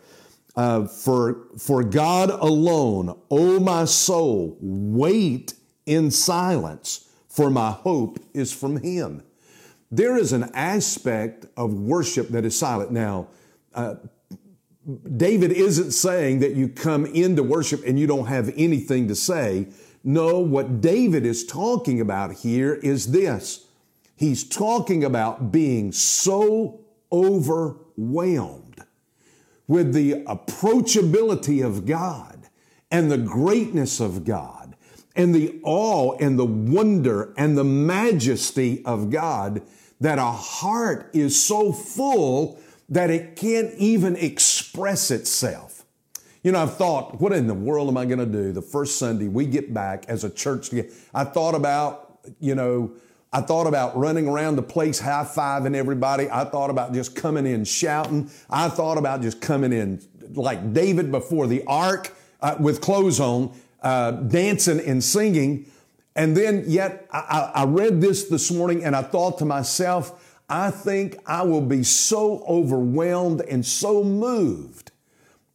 Uh, 0.56 0.86
for, 0.86 1.46
for 1.58 1.82
God 1.82 2.28
alone, 2.30 3.18
O 3.30 3.60
my 3.60 3.84
soul, 3.84 4.58
wait 4.60 5.54
in 5.86 6.10
silence 6.10 7.09
for 7.30 7.48
my 7.48 7.70
hope 7.70 8.18
is 8.34 8.52
from 8.52 8.78
Him. 8.82 9.22
There 9.90 10.16
is 10.16 10.32
an 10.32 10.50
aspect 10.52 11.46
of 11.56 11.72
worship 11.72 12.28
that 12.28 12.44
is 12.44 12.58
silent. 12.58 12.90
Now, 12.90 13.28
uh, 13.74 13.94
David 15.16 15.52
isn't 15.52 15.92
saying 15.92 16.40
that 16.40 16.54
you 16.54 16.68
come 16.68 17.06
into 17.06 17.42
worship 17.42 17.82
and 17.86 17.98
you 17.98 18.06
don't 18.06 18.26
have 18.26 18.52
anything 18.56 19.08
to 19.08 19.14
say. 19.14 19.68
No, 20.02 20.40
what 20.40 20.80
David 20.80 21.24
is 21.24 21.44
talking 21.44 22.00
about 22.00 22.32
here 22.32 22.74
is 22.74 23.12
this. 23.12 23.66
He's 24.16 24.44
talking 24.44 25.04
about 25.04 25.52
being 25.52 25.92
so 25.92 26.80
overwhelmed 27.12 28.84
with 29.68 29.92
the 29.92 30.24
approachability 30.24 31.64
of 31.64 31.86
God 31.86 32.48
and 32.90 33.10
the 33.10 33.18
greatness 33.18 34.00
of 34.00 34.24
God 34.24 34.59
and 35.16 35.34
the 35.34 35.60
awe 35.62 36.16
and 36.18 36.38
the 36.38 36.44
wonder 36.46 37.32
and 37.36 37.56
the 37.56 37.64
majesty 37.64 38.84
of 38.84 39.10
God 39.10 39.62
that 40.00 40.18
a 40.18 40.24
heart 40.24 41.10
is 41.12 41.42
so 41.42 41.72
full 41.72 42.58
that 42.88 43.10
it 43.10 43.36
can't 43.36 43.74
even 43.76 44.16
express 44.16 45.10
itself. 45.10 45.84
You 46.42 46.52
know, 46.52 46.62
I've 46.62 46.76
thought, 46.76 47.20
what 47.20 47.32
in 47.32 47.46
the 47.46 47.54
world 47.54 47.88
am 47.88 47.98
I 47.98 48.06
going 48.06 48.18
to 48.18 48.26
do 48.26 48.52
the 48.52 48.62
first 48.62 48.98
Sunday 48.98 49.28
we 49.28 49.46
get 49.46 49.74
back 49.74 50.06
as 50.08 50.24
a 50.24 50.30
church? 50.30 50.70
I 51.12 51.24
thought 51.24 51.54
about, 51.54 52.18
you 52.40 52.54
know, 52.54 52.92
I 53.32 53.42
thought 53.42 53.66
about 53.66 53.96
running 53.96 54.26
around 54.26 54.56
the 54.56 54.62
place 54.62 54.98
high 54.98 55.24
fiving 55.24 55.76
everybody. 55.76 56.28
I 56.30 56.44
thought 56.44 56.70
about 56.70 56.92
just 56.92 57.14
coming 57.14 57.46
in 57.46 57.64
shouting. 57.64 58.30
I 58.48 58.68
thought 58.68 58.98
about 58.98 59.22
just 59.22 59.40
coming 59.40 59.72
in 59.72 60.02
like 60.32 60.72
David 60.72 61.12
before 61.12 61.46
the 61.46 61.62
ark 61.66 62.16
uh, 62.40 62.56
with 62.58 62.80
clothes 62.80 63.20
on 63.20 63.52
uh, 63.82 64.12
dancing 64.12 64.80
and 64.80 65.02
singing. 65.02 65.70
And 66.16 66.36
then, 66.36 66.64
yet, 66.66 67.08
I, 67.12 67.50
I 67.54 67.64
read 67.64 68.00
this 68.00 68.28
this 68.28 68.50
morning 68.50 68.84
and 68.84 68.94
I 68.96 69.02
thought 69.02 69.38
to 69.38 69.44
myself, 69.44 70.40
I 70.48 70.70
think 70.70 71.16
I 71.26 71.42
will 71.42 71.60
be 71.60 71.84
so 71.84 72.44
overwhelmed 72.48 73.40
and 73.42 73.64
so 73.64 74.02
moved 74.02 74.90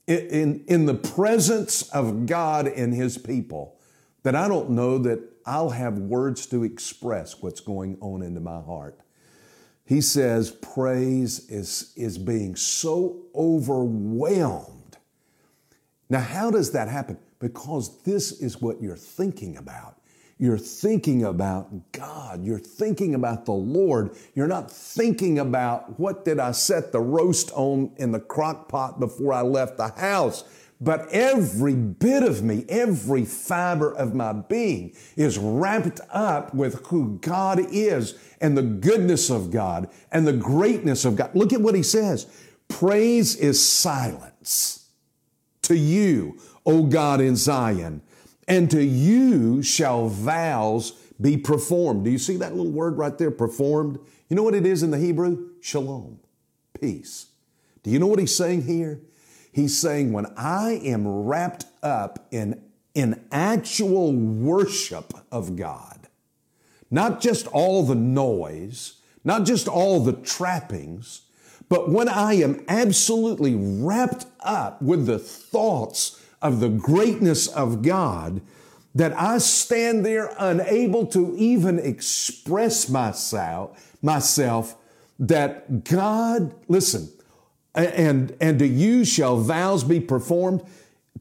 in, 0.07 0.17
in, 0.27 0.65
in 0.67 0.85
the 0.85 0.93
presence 0.93 1.89
of 1.89 2.25
God 2.25 2.67
and 2.67 2.93
His 2.93 3.17
people 3.17 3.77
that 4.23 4.35
I 4.35 4.47
don't 4.47 4.71
know 4.71 4.97
that 4.99 5.19
I'll 5.45 5.69
have 5.69 5.97
words 5.97 6.47
to 6.47 6.63
express 6.63 7.41
what's 7.41 7.59
going 7.59 7.97
on 8.01 8.23
into 8.23 8.39
my 8.39 8.61
heart. 8.61 8.99
He 9.85 10.01
says 10.01 10.49
praise 10.49 11.47
is, 11.49 11.93
is 11.95 12.17
being 12.17 12.55
so 12.55 13.25
overwhelmed. 13.35 14.97
Now, 16.09 16.21
how 16.21 16.49
does 16.49 16.71
that 16.71 16.87
happen? 16.87 17.19
Because 17.45 18.01
this 18.01 18.31
is 18.41 18.59
what 18.59 18.81
you're 18.81 18.95
thinking 18.95 19.55
about. 19.57 20.01
You're 20.39 20.57
thinking 20.57 21.25
about 21.25 21.91
God. 21.91 22.43
You're 22.43 22.57
thinking 22.57 23.13
about 23.13 23.45
the 23.45 23.51
Lord. 23.51 24.15
You're 24.33 24.47
not 24.47 24.71
thinking 24.71 25.37
about 25.37 25.99
what 25.99 26.25
did 26.25 26.39
I 26.39 26.53
set 26.53 26.91
the 26.91 27.01
roast 27.01 27.51
on 27.53 27.91
in 27.97 28.11
the 28.11 28.19
crock 28.19 28.67
pot 28.67 28.99
before 28.99 29.31
I 29.31 29.41
left 29.43 29.77
the 29.77 29.89
house. 29.89 30.43
But 30.81 31.07
every 31.11 31.75
bit 31.75 32.23
of 32.23 32.41
me, 32.41 32.65
every 32.67 33.25
fiber 33.25 33.93
of 33.93 34.15
my 34.15 34.33
being 34.33 34.95
is 35.15 35.37
wrapped 35.37 35.99
up 36.09 36.51
with 36.51 36.83
who 36.87 37.19
God 37.19 37.59
is 37.59 38.17
and 38.41 38.57
the 38.57 38.63
goodness 38.63 39.29
of 39.29 39.51
God 39.51 39.87
and 40.11 40.25
the 40.25 40.33
greatness 40.33 41.05
of 41.05 41.15
God. 41.15 41.35
Look 41.35 41.53
at 41.53 41.61
what 41.61 41.75
he 41.75 41.83
says. 41.83 42.25
Praise 42.69 43.35
is 43.35 43.63
silence 43.63 44.89
to 45.61 45.75
you, 45.75 46.39
O 46.65 46.83
God 46.83 47.21
in 47.21 47.35
Zion, 47.35 48.01
and 48.47 48.69
to 48.71 48.83
you 48.83 49.61
shall 49.61 50.07
vows 50.07 50.91
be 51.19 51.37
performed. 51.37 52.03
Do 52.03 52.09
you 52.09 52.17
see 52.17 52.37
that 52.37 52.55
little 52.55 52.71
word 52.71 52.97
right 52.97 53.17
there, 53.17 53.31
performed? 53.31 53.99
You 54.29 54.35
know 54.35 54.43
what 54.43 54.55
it 54.55 54.65
is 54.65 54.83
in 54.83 54.91
the 54.91 54.97
Hebrew? 54.97 55.49
Shalom, 55.61 56.19
peace. 56.79 57.27
Do 57.83 57.91
you 57.91 57.99
know 57.99 58.07
what 58.07 58.19
he's 58.19 58.35
saying 58.35 58.63
here? 58.63 58.99
He's 59.51 59.77
saying, 59.77 60.11
when 60.11 60.25
I 60.35 60.81
am 60.83 61.07
wrapped 61.07 61.65
up 61.81 62.27
in, 62.31 62.61
in 62.93 63.23
actual 63.31 64.11
worship 64.11 65.13
of 65.31 65.55
God, 65.55 66.07
not 66.91 67.21
just 67.21 67.47
all 67.47 67.83
the 67.83 67.95
noise, 67.95 68.95
not 69.23 69.45
just 69.45 69.67
all 69.67 70.03
the 70.03 70.13
trappings, 70.13 71.21
but 71.69 71.89
when 71.89 72.09
I 72.09 72.33
am 72.33 72.63
absolutely 72.67 73.55
wrapped 73.55 74.25
up 74.41 74.81
with 74.81 75.05
the 75.05 75.17
thoughts 75.19 76.21
of 76.45 76.59
the 76.59 76.69
greatness 76.69 77.47
of 77.47 77.81
God 77.81 78.39
that 78.93 79.19
I 79.19 79.39
stand 79.39 80.05
there 80.05 80.31
unable 80.37 81.07
to 81.07 81.35
even 81.35 81.79
express 81.79 82.87
myself, 82.87 83.97
myself 84.03 84.77
that 85.17 85.83
God, 85.83 86.53
listen, 86.67 87.09
and, 87.73 88.37
and 88.39 88.59
to 88.59 88.67
you 88.67 89.03
shall 89.05 89.37
vows 89.37 89.83
be 89.83 89.99
performed, 89.99 90.61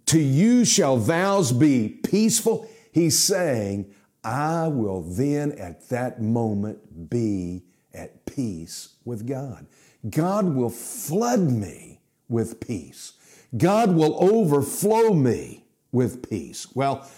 to 0.06 0.20
you 0.20 0.66
shall 0.66 0.98
vows 0.98 1.52
be 1.52 1.88
peaceful. 1.88 2.68
He's 2.92 3.18
saying, 3.18 3.92
I 4.22 4.68
will 4.68 5.00
then 5.00 5.52
at 5.52 5.88
that 5.88 6.20
moment 6.20 7.08
be 7.08 7.64
at 7.94 8.26
peace 8.26 8.96
with 9.06 9.26
God. 9.26 9.66
God 10.08 10.54
will 10.54 10.70
flood 10.70 11.40
me 11.40 12.00
with 12.28 12.60
peace. 12.60 13.14
God 13.56 13.94
will 13.94 14.16
overflow 14.22 15.14
me 15.14 15.64
with 15.92 16.28
peace. 16.28 16.66
Well, 16.74 17.08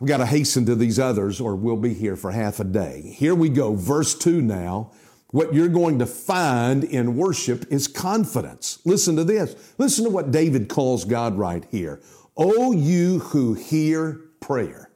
I've 0.00 0.06
got 0.06 0.18
to 0.18 0.26
hasten 0.26 0.66
to 0.66 0.74
these 0.74 0.98
others 0.98 1.40
or 1.40 1.56
we'll 1.56 1.76
be 1.76 1.94
here 1.94 2.16
for 2.16 2.32
half 2.32 2.60
a 2.60 2.64
day. 2.64 3.14
Here 3.16 3.34
we 3.34 3.48
go, 3.48 3.74
verse 3.74 4.14
2 4.14 4.42
now. 4.42 4.92
What 5.28 5.54
you're 5.54 5.68
going 5.68 5.98
to 6.00 6.06
find 6.06 6.84
in 6.84 7.16
worship 7.16 7.64
is 7.70 7.88
confidence. 7.88 8.80
Listen 8.84 9.16
to 9.16 9.24
this. 9.24 9.74
Listen 9.78 10.04
to 10.04 10.10
what 10.10 10.30
David 10.30 10.68
calls 10.68 11.06
God 11.06 11.38
right 11.38 11.64
here. 11.70 12.02
O 12.36 12.72
you 12.72 13.20
who 13.20 13.54
hear 13.54 14.20
prayer. 14.40 14.90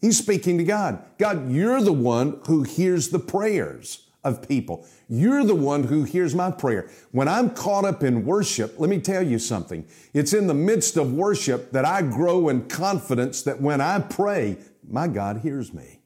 He's 0.00 0.18
speaking 0.18 0.58
to 0.58 0.64
God. 0.64 1.02
God, 1.18 1.50
you're 1.50 1.80
the 1.80 1.92
one 1.92 2.40
who 2.46 2.62
hears 2.64 3.10
the 3.10 3.20
prayers 3.20 4.03
of 4.24 4.46
people. 4.48 4.86
You're 5.08 5.44
the 5.44 5.54
one 5.54 5.84
who 5.84 6.04
hears 6.04 6.34
my 6.34 6.50
prayer. 6.50 6.88
When 7.12 7.28
I'm 7.28 7.50
caught 7.50 7.84
up 7.84 8.02
in 8.02 8.24
worship, 8.24 8.78
let 8.78 8.90
me 8.90 9.00
tell 9.00 9.22
you 9.22 9.38
something. 9.38 9.86
It's 10.12 10.32
in 10.32 10.46
the 10.46 10.54
midst 10.54 10.96
of 10.96 11.12
worship 11.12 11.72
that 11.72 11.84
I 11.84 12.02
grow 12.02 12.48
in 12.48 12.68
confidence 12.68 13.42
that 13.42 13.60
when 13.60 13.80
I 13.80 14.00
pray, 14.00 14.56
my 14.88 15.08
God 15.08 15.38
hears 15.38 15.72
me. 15.72 16.00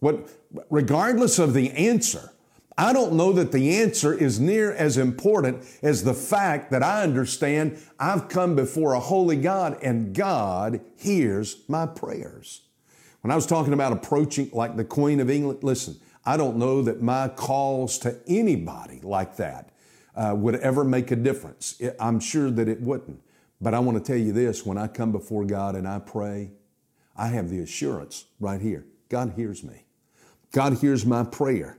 What, 0.00 0.28
regardless 0.70 1.38
of 1.38 1.54
the 1.54 1.70
answer, 1.72 2.30
I 2.76 2.92
don't 2.92 3.14
know 3.14 3.32
that 3.32 3.52
the 3.52 3.76
answer 3.76 4.12
is 4.12 4.40
near 4.40 4.72
as 4.72 4.98
important 4.98 5.64
as 5.82 6.02
the 6.02 6.14
fact 6.14 6.72
that 6.72 6.82
I 6.82 7.02
understand 7.02 7.78
I've 8.00 8.28
come 8.28 8.56
before 8.56 8.94
a 8.94 9.00
holy 9.00 9.36
God 9.36 9.78
and 9.82 10.12
God 10.12 10.80
hears 10.96 11.62
my 11.68 11.86
prayers. 11.86 12.62
When 13.20 13.30
I 13.30 13.36
was 13.36 13.46
talking 13.46 13.72
about 13.72 13.92
approaching 13.92 14.50
like 14.52 14.76
the 14.76 14.84
Queen 14.84 15.20
of 15.20 15.30
England, 15.30 15.62
listen, 15.62 15.96
I 16.26 16.36
don't 16.36 16.56
know 16.56 16.82
that 16.82 17.02
my 17.02 17.28
calls 17.28 17.98
to 17.98 18.18
anybody 18.26 19.00
like 19.02 19.36
that 19.36 19.70
uh, 20.16 20.34
would 20.36 20.56
ever 20.56 20.84
make 20.84 21.10
a 21.10 21.16
difference. 21.16 21.80
I'm 22.00 22.20
sure 22.20 22.50
that 22.50 22.68
it 22.68 22.80
wouldn't. 22.80 23.20
But 23.60 23.74
I 23.74 23.78
want 23.78 23.98
to 23.98 24.04
tell 24.04 24.20
you 24.20 24.32
this 24.32 24.64
when 24.64 24.78
I 24.78 24.86
come 24.86 25.12
before 25.12 25.44
God 25.44 25.74
and 25.74 25.86
I 25.86 25.98
pray, 25.98 26.52
I 27.16 27.28
have 27.28 27.50
the 27.50 27.60
assurance 27.60 28.26
right 28.40 28.60
here 28.60 28.86
God 29.08 29.34
hears 29.36 29.62
me. 29.62 29.84
God 30.52 30.78
hears 30.78 31.06
my 31.06 31.24
prayer 31.24 31.78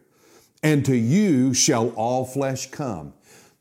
and 0.63 0.85
to 0.85 0.95
you 0.95 1.53
shall 1.53 1.89
all 1.89 2.25
flesh 2.25 2.71
come. 2.71 3.13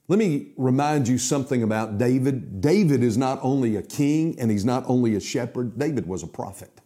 Let 0.07 0.19
me 0.19 0.53
remind 0.57 1.09
you 1.09 1.19
something 1.19 1.62
about 1.62 1.99
David. 1.99 2.61
David 2.61 3.03
is 3.03 3.17
not 3.17 3.38
only 3.43 3.76
a 3.76 3.83
king 3.83 4.38
and 4.38 4.50
he's 4.50 4.64
not 4.64 4.85
only 4.87 5.14
a 5.14 5.21
shepherd, 5.21 5.79
David 5.79 6.07
was 6.07 6.23
a 6.23 6.26
prophet. 6.26 6.81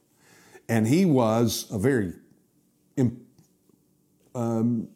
And 0.68 0.86
he 0.86 1.04
was 1.04 1.66
a 1.70 1.78
very, 1.78 2.14
um, 4.34 4.88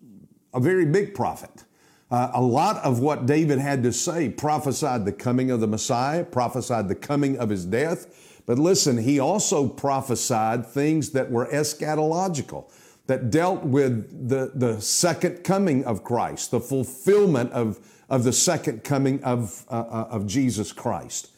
a 0.53 0.61
very 0.61 0.87
big 0.87 1.15
prophet. 1.15 1.65
Uh, 2.11 2.31
a 2.35 2.43
lot 2.43 2.77
of 2.85 3.01
what 3.01 3.25
David 3.25 3.59
had 3.59 3.83
to 3.85 3.93
say 3.93 4.29
prophesied 4.29 5.07
the 5.07 5.13
coming 5.13 5.51
of 5.51 5.61
the 5.61 5.67
Messiah, 5.67 6.25
prophesied 6.25 6.89
the 6.89 6.95
coming 6.95 7.39
of 7.39 7.49
his 7.49 7.65
death. 7.65 8.43
But 8.45 8.59
listen, 8.59 8.99
he 8.99 9.19
also 9.19 9.67
prophesied 9.67 10.67
things 10.67 11.11
that 11.11 11.31
were 11.31 11.47
eschatological 11.47 12.71
that 13.07 13.31
dealt 13.31 13.63
with 13.65 14.29
the, 14.29 14.53
the 14.55 14.81
second 14.81 15.43
coming 15.43 15.85
of 15.85 16.05
Christ, 16.05 16.51
the 16.51 16.61
fulfillment 16.61 17.51
of, 17.53 17.81
of 18.09 18.25
the 18.25 18.33
second 18.33 18.85
coming 18.85 19.23
of, 19.25 19.65
uh, 19.71 19.81
uh, 19.81 20.09
of 20.11 20.27
Jesus 20.27 20.73
Christ. 20.73 21.32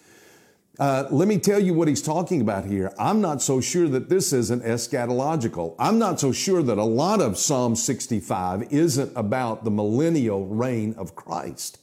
Uh, 0.76 1.06
let 1.10 1.28
me 1.28 1.38
tell 1.38 1.60
you 1.60 1.72
what 1.72 1.86
he's 1.86 2.02
talking 2.02 2.40
about 2.40 2.64
here. 2.64 2.92
I'm 2.98 3.20
not 3.20 3.40
so 3.40 3.60
sure 3.60 3.88
that 3.88 4.08
this 4.08 4.32
isn't 4.32 4.64
eschatological. 4.64 5.76
I'm 5.78 6.00
not 6.00 6.18
so 6.18 6.32
sure 6.32 6.64
that 6.64 6.78
a 6.78 6.84
lot 6.84 7.20
of 7.20 7.38
Psalm 7.38 7.76
65 7.76 8.72
isn't 8.72 9.12
about 9.14 9.64
the 9.64 9.70
millennial 9.70 10.46
reign 10.46 10.94
of 10.98 11.14
Christ. 11.14 11.78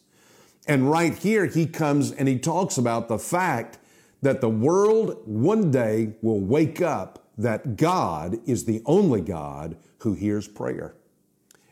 And 0.67 0.91
right 0.91 1.17
here, 1.17 1.45
he 1.45 1.67
comes 1.67 2.11
and 2.11 2.27
he 2.27 2.37
talks 2.37 2.77
about 2.77 3.07
the 3.07 3.17
fact 3.17 3.77
that 4.21 4.41
the 4.41 4.49
world 4.49 5.21
one 5.25 5.71
day 5.71 6.13
will 6.21 6.41
wake 6.41 6.81
up 6.81 7.29
that 7.37 7.77
God 7.77 8.39
is 8.45 8.65
the 8.65 8.81
only 8.85 9.21
God 9.21 9.77
who 9.99 10.13
hears 10.13 10.49
prayer. 10.49 10.95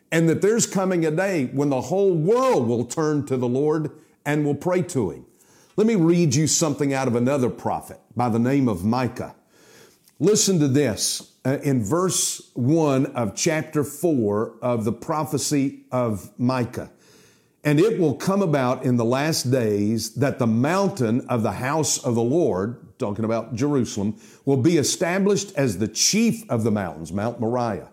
And 0.10 0.29
that 0.29 0.41
there's 0.41 0.65
coming 0.65 1.05
a 1.05 1.12
day 1.12 1.45
when 1.47 1.69
the 1.69 1.82
whole 1.82 2.13
world 2.13 2.67
will 2.67 2.86
turn 2.86 3.25
to 3.25 3.36
the 3.36 3.47
Lord 3.47 3.91
and 4.25 4.45
will 4.45 4.55
pray 4.55 4.82
to 4.84 5.12
Him. 5.12 5.25
Let 5.80 5.88
me 5.88 5.96
read 5.96 6.36
you 6.36 6.46
something 6.46 6.94
out 6.94 7.08
of 7.08 7.15
another 7.15 7.50
prophet 7.50 8.02
by 8.13 8.28
the 8.28 8.38
name 8.38 8.68
of 8.68 8.84
Micah. 8.84 9.34
Listen 10.20 10.60
to 10.60 10.68
this 10.68 11.32
uh, 11.46 11.60
in 11.63 11.82
verse 11.82 12.52
1 12.56 13.06
of 13.15 13.34
chapter 13.34 13.86
4 13.86 14.56
of 14.62 14.84
the 14.84 14.92
prophecy 14.92 15.86
of 15.89 16.38
Micah. 16.38 16.92
And 17.63 17.80
it 17.80 17.98
will 17.98 18.15
come 18.15 18.42
about 18.42 18.84
in 18.84 18.98
the 18.98 19.06
last 19.06 19.52
days 19.52 20.15
that 20.15 20.38
the 20.38 20.48
mountain 20.48 21.26
of 21.30 21.44
the 21.44 21.54
house 21.54 21.98
of 21.98 22.13
the 22.13 22.22
Lord, 22.22 23.00
talking 23.00 23.24
about 23.24 23.56
Jerusalem, 23.56 24.18
will 24.44 24.58
be 24.58 24.76
established 24.76 25.54
as 25.56 25.78
the 25.78 25.88
chief 25.88 26.44
of 26.50 26.65
the 26.65 26.72
mountains, 26.72 27.13
Mount 27.13 27.39
Moriah. 27.39 27.88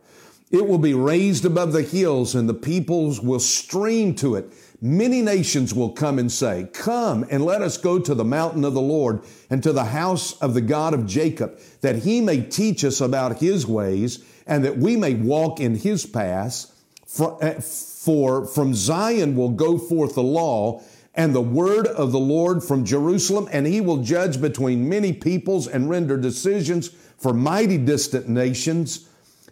It 0.50 0.66
will 0.66 0.78
be 0.78 0.94
raised 0.94 1.44
above 1.44 1.72
the 1.72 1.82
hills 1.82 2.34
and 2.34 2.48
the 2.48 2.54
peoples 2.54 3.20
will 3.20 3.38
stream 3.38 4.16
to 4.16 4.34
it. 4.34 4.50
Many 4.80 5.22
nations 5.22 5.72
will 5.72 5.90
come 5.90 6.18
and 6.18 6.30
say, 6.30 6.68
Come 6.72 7.24
and 7.30 7.44
let 7.44 7.62
us 7.62 7.78
go 7.78 7.98
to 7.98 8.14
the 8.14 8.24
mountain 8.24 8.64
of 8.64 8.74
the 8.74 8.80
Lord 8.80 9.22
and 9.48 9.62
to 9.62 9.72
the 9.72 9.86
house 9.86 10.38
of 10.40 10.52
the 10.52 10.60
God 10.60 10.92
of 10.92 11.06
Jacob, 11.06 11.58
that 11.80 12.00
he 12.00 12.20
may 12.20 12.42
teach 12.42 12.84
us 12.84 13.00
about 13.00 13.38
his 13.38 13.66
ways 13.66 14.24
and 14.46 14.64
that 14.64 14.76
we 14.76 14.96
may 14.96 15.14
walk 15.14 15.60
in 15.60 15.76
his 15.76 16.04
paths. 16.04 16.72
For, 17.06 17.42
uh, 17.42 17.60
for 17.60 18.46
from 18.46 18.74
Zion 18.74 19.36
will 19.36 19.50
go 19.50 19.78
forth 19.78 20.14
the 20.14 20.22
law 20.22 20.82
and 21.14 21.34
the 21.34 21.40
word 21.40 21.86
of 21.86 22.12
the 22.12 22.18
Lord 22.18 22.62
from 22.62 22.84
Jerusalem, 22.84 23.48
and 23.50 23.66
he 23.66 23.80
will 23.80 24.02
judge 24.02 24.38
between 24.38 24.88
many 24.88 25.14
peoples 25.14 25.66
and 25.66 25.88
render 25.88 26.18
decisions 26.18 26.88
for 27.16 27.32
mighty 27.32 27.78
distant 27.78 28.28
nations. 28.28 29.08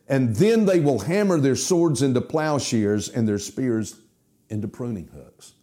And 0.06 0.36
then 0.36 0.66
they 0.66 0.80
will 0.80 0.98
hammer 0.98 1.40
their 1.40 1.56
swords 1.56 2.02
into 2.02 2.20
plowshares 2.20 3.08
and 3.08 3.26
their 3.26 3.38
spears 3.38 3.96
into 4.48 4.68
pruning 4.68 5.08
hooks. 5.08 5.54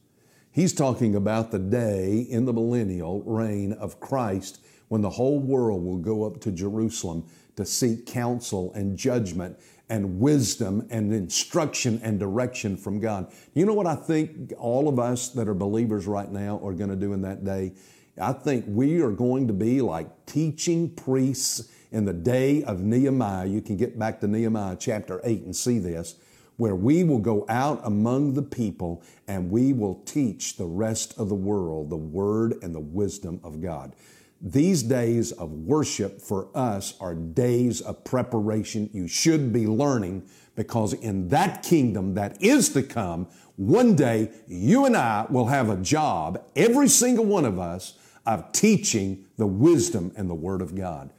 He's 0.52 0.74
talking 0.74 1.16
about 1.16 1.52
the 1.52 1.60
day 1.60 2.20
in 2.30 2.46
the 2.46 2.54
millennial 2.54 3.24
reign 3.24 3.74
of 3.74 4.00
Christ 4.00 4.60
when 4.90 5.02
the 5.02 5.10
whole 5.10 5.40
world 5.40 5.84
will 5.84 5.98
go 5.98 6.26
up 6.26 6.42
to 6.42 6.52
Jerusalem 6.52 7.26
to 7.56 7.66
seek 7.66 8.06
counsel 8.06 8.74
and 8.74 8.98
judgment 8.98 9.58
and 9.88 10.20
wisdom 10.20 10.88
and 10.90 11.14
instruction 11.14 12.00
and 12.04 12.20
direction 12.20 12.78
from 12.78 13.00
God. 13.00 13.32
You 13.54 13.66
know 13.66 13.74
what 13.74 13.88
I 13.88 13.96
think 13.96 14.54
all 14.58 14.88
of 14.88 15.00
us 15.00 15.30
that 15.30 15.48
are 15.48 15.54
believers 15.54 16.08
right 16.08 16.32
now 16.32 16.60
are 16.64 16.74
going 16.74 16.90
to 16.90 16.96
do 16.96 17.14
in 17.14 17.22
that 17.22 17.44
day? 17.44 17.74
I 18.20 18.34
think 18.34 18.66
we 18.68 19.02
are 19.02 19.12
going 19.12 19.48
to 19.48 19.54
be 19.54 19.82
like 19.82 20.26
teaching 20.26 20.90
priests 20.90 21.70
in 21.92 22.06
the 22.06 22.14
day 22.14 22.64
of 22.64 22.82
Nehemiah. 22.82 23.46
You 23.46 23.62
can 23.62 23.78
get 23.78 23.98
back 24.00 24.20
to 24.22 24.28
Nehemiah 24.28 24.78
chapter 24.80 25.22
8 25.24 25.44
and 25.44 25.56
see 25.56 25.80
this, 25.80 26.16
where 26.58 26.76
we 26.76 27.04
will 27.04 27.20
go 27.20 27.46
out 27.50 27.82
among 27.84 28.34
the 28.34 28.42
people 28.42 29.04
and 29.28 29.50
we 29.50 29.74
will 29.74 29.96
teach 30.06 30.58
the 30.58 30.66
rest 30.66 31.18
of 31.18 31.30
the 31.30 31.36
world 31.36 31.90
the 31.90 31.98
word 31.98 32.56
and 32.62 32.76
the 32.76 32.80
wisdom 32.80 33.40
of 33.44 33.62
God. 33.62 33.96
These 34.42 34.84
days 34.84 35.32
of 35.32 35.52
worship 35.52 36.20
for 36.20 36.50
us 36.56 36.96
are 37.00 37.14
days 37.14 37.80
of 37.80 38.04
preparation. 38.04 38.90
You 38.92 39.08
should 39.08 39.54
be 39.54 39.68
learning 39.68 40.24
because 40.56 40.94
in 40.94 41.30
that 41.30 41.64
kingdom 41.64 42.16
that 42.16 42.42
is 42.42 42.70
to 42.70 42.82
come, 42.82 43.28
one 43.56 43.96
day 43.96 44.32
you 44.48 44.86
and 44.86 44.98
I 44.98 45.28
will 45.30 45.46
have 45.46 45.70
a 45.70 45.78
job, 45.78 46.44
every 46.56 46.88
single 46.88 47.26
one 47.26 47.46
of 47.46 47.60
us, 47.60 47.94
of 48.26 48.52
teaching 48.52 49.26
the 49.38 49.48
wisdom 49.48 50.12
and 50.16 50.30
the 50.30 50.36
Word 50.36 50.62
of 50.62 50.76
God. 50.76 51.12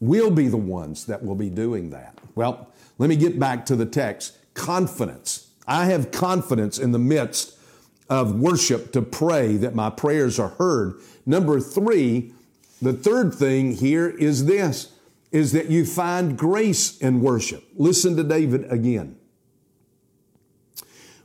We'll 0.00 0.30
be 0.30 0.48
the 0.48 0.56
ones 0.56 1.06
that 1.06 1.22
will 1.22 1.34
be 1.34 1.50
doing 1.50 1.90
that. 1.90 2.18
Well, 2.34 2.72
let 2.98 3.08
me 3.08 3.16
get 3.16 3.38
back 3.38 3.66
to 3.66 3.76
the 3.76 3.86
text. 3.86 4.36
Confidence. 4.54 5.50
I 5.66 5.86
have 5.86 6.10
confidence 6.10 6.78
in 6.78 6.92
the 6.92 6.98
midst 6.98 7.56
of 8.08 8.38
worship 8.38 8.92
to 8.92 9.02
pray 9.02 9.56
that 9.56 9.74
my 9.74 9.88
prayers 9.88 10.38
are 10.38 10.48
heard. 10.48 11.00
Number 11.24 11.60
three, 11.60 12.32
the 12.82 12.92
third 12.92 13.34
thing 13.34 13.72
here 13.72 14.08
is 14.08 14.46
this, 14.46 14.92
is 15.30 15.52
that 15.52 15.70
you 15.70 15.86
find 15.86 16.36
grace 16.36 16.98
in 16.98 17.20
worship. 17.20 17.64
Listen 17.76 18.16
to 18.16 18.24
David 18.24 18.70
again. 18.70 19.16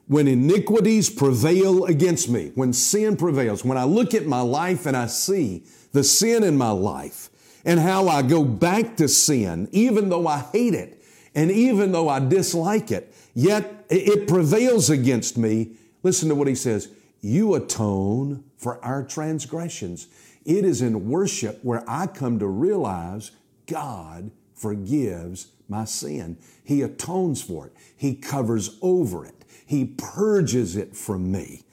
When 0.07 0.27
iniquities 0.27 1.09
prevail 1.09 1.85
against 1.85 2.29
me, 2.29 2.51
when 2.53 2.71
sin 2.73 3.17
prevails, 3.17 3.65
when 3.65 3.79
I 3.79 3.85
look 3.85 4.13
at 4.13 4.27
my 4.27 4.41
life 4.41 4.85
and 4.85 4.95
I 4.95 5.07
see 5.07 5.63
the 5.93 6.03
sin 6.03 6.43
in 6.43 6.55
my 6.55 6.69
life 6.69 7.31
and 7.65 7.79
how 7.79 8.07
I 8.07 8.21
go 8.21 8.43
back 8.43 8.97
to 8.97 9.07
sin, 9.07 9.67
even 9.71 10.09
though 10.09 10.27
I 10.27 10.45
hate 10.53 10.75
it 10.75 11.01
and 11.35 11.51
even 11.51 11.91
though 11.91 12.09
I 12.09 12.19
dislike 12.19 12.91
it, 12.91 13.13
yet 13.33 13.85
it 13.89 14.27
prevails 14.27 14.89
against 14.89 15.37
me. 15.37 15.71
Listen 16.01 16.29
to 16.29 16.35
what 16.35 16.47
he 16.47 16.55
says. 16.55 16.89
You 17.21 17.55
atone 17.55 18.43
for 18.57 18.83
our 18.83 19.03
transgressions. 19.03 20.07
It 20.45 20.63
is 20.63 20.81
in 20.81 21.09
worship 21.09 21.59
where 21.63 21.83
I 21.87 22.07
come 22.07 22.39
to 22.39 22.47
realize 22.47 23.31
God 23.67 24.31
forgives 24.53 25.47
my 25.67 25.85
sin. 25.85 26.37
He 26.63 26.81
atones 26.81 27.41
for 27.41 27.67
it. 27.67 27.73
He 27.97 28.15
covers 28.15 28.77
over 28.81 29.25
it. 29.25 29.43
He 29.65 29.85
purges 29.85 30.75
it 30.75 30.95
from 30.95 31.31
me. 31.31 31.63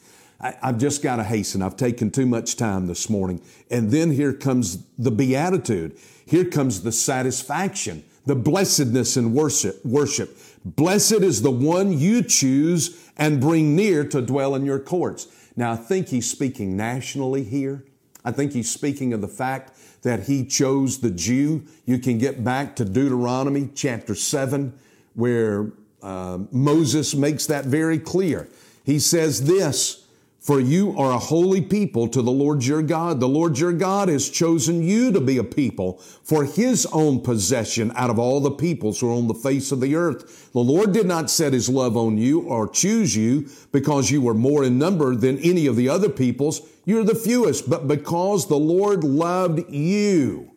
I, 0.40 0.54
have 0.62 0.78
just 0.78 1.02
got 1.02 1.16
to 1.16 1.24
hasten. 1.24 1.62
I've 1.62 1.76
taken 1.76 2.10
too 2.10 2.26
much 2.26 2.56
time 2.56 2.86
this 2.88 3.08
morning. 3.08 3.40
And 3.70 3.90
then 3.90 4.10
here 4.10 4.32
comes 4.32 4.84
the 4.98 5.10
beatitude. 5.10 5.96
Here 6.26 6.44
comes 6.44 6.82
the 6.82 6.90
satisfaction, 6.90 8.04
the 8.26 8.34
blessedness 8.34 9.16
in 9.16 9.32
worship. 9.34 9.84
Worship. 9.84 10.36
Blessed 10.64 11.22
is 11.22 11.42
the 11.42 11.50
one 11.50 11.92
you 11.98 12.22
choose 12.22 13.10
and 13.16 13.40
bring 13.40 13.74
near 13.74 14.04
to 14.04 14.22
dwell 14.22 14.54
in 14.54 14.64
your 14.64 14.78
courts. 14.78 15.26
Now, 15.56 15.72
I 15.72 15.76
think 15.76 16.08
he's 16.08 16.30
speaking 16.30 16.76
nationally 16.76 17.42
here. 17.42 17.84
I 18.24 18.30
think 18.30 18.52
he's 18.52 18.70
speaking 18.70 19.12
of 19.12 19.20
the 19.20 19.28
fact 19.28 19.72
that 20.02 20.24
he 20.24 20.44
chose 20.44 21.00
the 21.00 21.10
Jew. 21.10 21.64
You 21.84 21.98
can 21.98 22.18
get 22.18 22.42
back 22.44 22.76
to 22.76 22.84
Deuteronomy 22.84 23.70
chapter 23.74 24.14
7, 24.14 24.72
where 25.14 25.72
uh, 26.02 26.38
Moses 26.50 27.14
makes 27.14 27.46
that 27.46 27.64
very 27.64 27.98
clear. 27.98 28.48
He 28.84 28.98
says 28.98 29.44
this, 29.44 30.01
for 30.42 30.58
you 30.58 30.98
are 30.98 31.12
a 31.12 31.18
holy 31.18 31.60
people 31.60 32.08
to 32.08 32.20
the 32.20 32.32
Lord 32.32 32.64
your 32.64 32.82
God. 32.82 33.20
The 33.20 33.28
Lord 33.28 33.58
your 33.58 33.72
God 33.72 34.08
has 34.08 34.28
chosen 34.28 34.82
you 34.82 35.12
to 35.12 35.20
be 35.20 35.38
a 35.38 35.44
people 35.44 35.98
for 36.24 36.44
his 36.44 36.84
own 36.86 37.20
possession 37.20 37.92
out 37.94 38.10
of 38.10 38.18
all 38.18 38.40
the 38.40 38.50
peoples 38.50 38.98
who 38.98 39.08
are 39.08 39.14
on 39.14 39.28
the 39.28 39.34
face 39.34 39.70
of 39.70 39.80
the 39.80 39.94
earth. 39.94 40.50
The 40.52 40.58
Lord 40.58 40.92
did 40.92 41.06
not 41.06 41.30
set 41.30 41.52
his 41.52 41.68
love 41.68 41.96
on 41.96 42.18
you 42.18 42.40
or 42.40 42.68
choose 42.68 43.16
you 43.16 43.48
because 43.70 44.10
you 44.10 44.20
were 44.20 44.34
more 44.34 44.64
in 44.64 44.78
number 44.78 45.14
than 45.14 45.38
any 45.38 45.66
of 45.66 45.76
the 45.76 45.88
other 45.88 46.08
peoples. 46.08 46.60
You're 46.84 47.04
the 47.04 47.14
fewest, 47.14 47.70
but 47.70 47.86
because 47.86 48.48
the 48.48 48.58
Lord 48.58 49.04
loved 49.04 49.72
you 49.72 50.51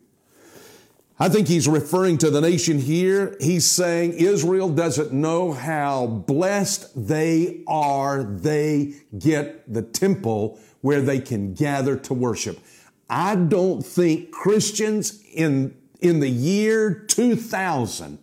I 1.18 1.30
think 1.30 1.48
he's 1.48 1.66
referring 1.66 2.18
to 2.18 2.30
the 2.30 2.42
nation 2.42 2.78
here. 2.78 3.36
He's 3.40 3.64
saying 3.64 4.12
Israel 4.14 4.68
doesn't 4.68 5.14
know 5.14 5.52
how 5.52 6.06
blessed 6.06 7.08
they 7.08 7.62
are. 7.66 8.22
They 8.22 8.96
get 9.18 9.72
the 9.72 9.80
temple 9.80 10.60
where 10.82 11.00
they 11.00 11.20
can 11.20 11.54
gather 11.54 11.96
to 11.96 12.12
worship. 12.12 12.58
I 13.08 13.34
don't 13.34 13.84
think 13.84 14.30
Christians 14.30 15.22
in, 15.32 15.74
in 16.02 16.20
the 16.20 16.28
year 16.28 16.92
2000 16.92 18.18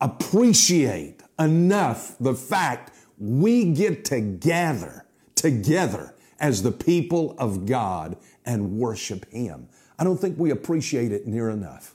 appreciate 0.00 1.22
enough 1.38 2.16
the 2.18 2.34
fact 2.34 2.96
we 3.18 3.72
get 3.72 4.06
to 4.06 4.20
gather 4.22 5.04
together 5.34 6.14
as 6.40 6.62
the 6.62 6.72
people 6.72 7.34
of 7.38 7.66
God 7.66 8.16
and 8.46 8.78
worship 8.78 9.30
Him. 9.30 9.68
I 9.98 10.04
don't 10.04 10.18
think 10.18 10.38
we 10.38 10.50
appreciate 10.50 11.12
it 11.12 11.26
near 11.26 11.50
enough. 11.50 11.94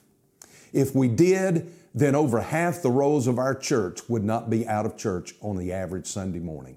If 0.74 0.94
we 0.94 1.08
did, 1.08 1.72
then 1.94 2.14
over 2.16 2.40
half 2.40 2.82
the 2.82 2.90
rows 2.90 3.28
of 3.28 3.38
our 3.38 3.54
church 3.54 4.00
would 4.08 4.24
not 4.24 4.50
be 4.50 4.66
out 4.66 4.84
of 4.84 4.96
church 4.96 5.34
on 5.40 5.56
the 5.56 5.72
average 5.72 6.06
Sunday 6.06 6.40
morning. 6.40 6.76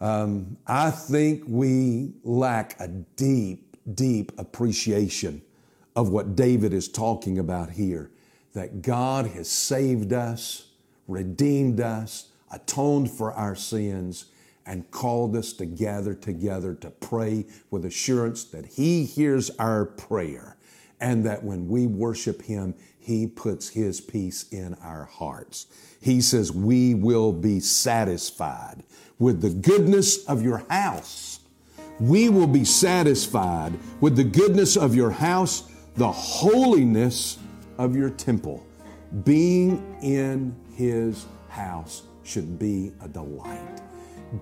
Um, 0.00 0.56
I 0.66 0.90
think 0.90 1.44
we 1.46 2.12
lack 2.24 2.78
a 2.80 2.88
deep, 2.88 3.76
deep 3.94 4.32
appreciation 4.38 5.42
of 5.96 6.10
what 6.10 6.36
David 6.36 6.72
is 6.72 6.88
talking 6.88 7.38
about 7.38 7.70
here 7.70 8.10
that 8.52 8.82
God 8.82 9.26
has 9.28 9.48
saved 9.48 10.12
us, 10.12 10.68
redeemed 11.06 11.80
us, 11.80 12.28
atoned 12.52 13.10
for 13.10 13.32
our 13.32 13.54
sins, 13.54 14.26
and 14.66 14.90
called 14.90 15.36
us 15.36 15.52
to 15.54 15.66
gather 15.66 16.14
together 16.14 16.74
to 16.74 16.90
pray 16.90 17.46
with 17.70 17.84
assurance 17.84 18.44
that 18.44 18.66
He 18.66 19.04
hears 19.04 19.50
our 19.58 19.84
prayer 19.84 20.57
and 21.00 21.24
that 21.24 21.42
when 21.42 21.68
we 21.68 21.86
worship 21.86 22.42
Him, 22.42 22.74
He 22.98 23.26
puts 23.26 23.68
His 23.68 24.00
peace 24.00 24.46
in 24.50 24.74
our 24.82 25.04
hearts. 25.04 25.66
He 26.00 26.20
says, 26.20 26.52
We 26.52 26.94
will 26.94 27.32
be 27.32 27.60
satisfied 27.60 28.82
with 29.18 29.40
the 29.40 29.50
goodness 29.50 30.24
of 30.26 30.42
your 30.42 30.64
house. 30.70 31.40
We 32.00 32.28
will 32.28 32.46
be 32.46 32.64
satisfied 32.64 33.72
with 34.00 34.16
the 34.16 34.24
goodness 34.24 34.76
of 34.76 34.94
your 34.94 35.10
house, 35.10 35.68
the 35.96 36.10
holiness 36.12 37.38
of 37.76 37.96
your 37.96 38.10
temple. 38.10 38.64
Being 39.24 39.96
in 40.02 40.54
His 40.74 41.26
house 41.48 42.02
should 42.22 42.58
be 42.58 42.92
a 43.02 43.08
delight. 43.08 43.80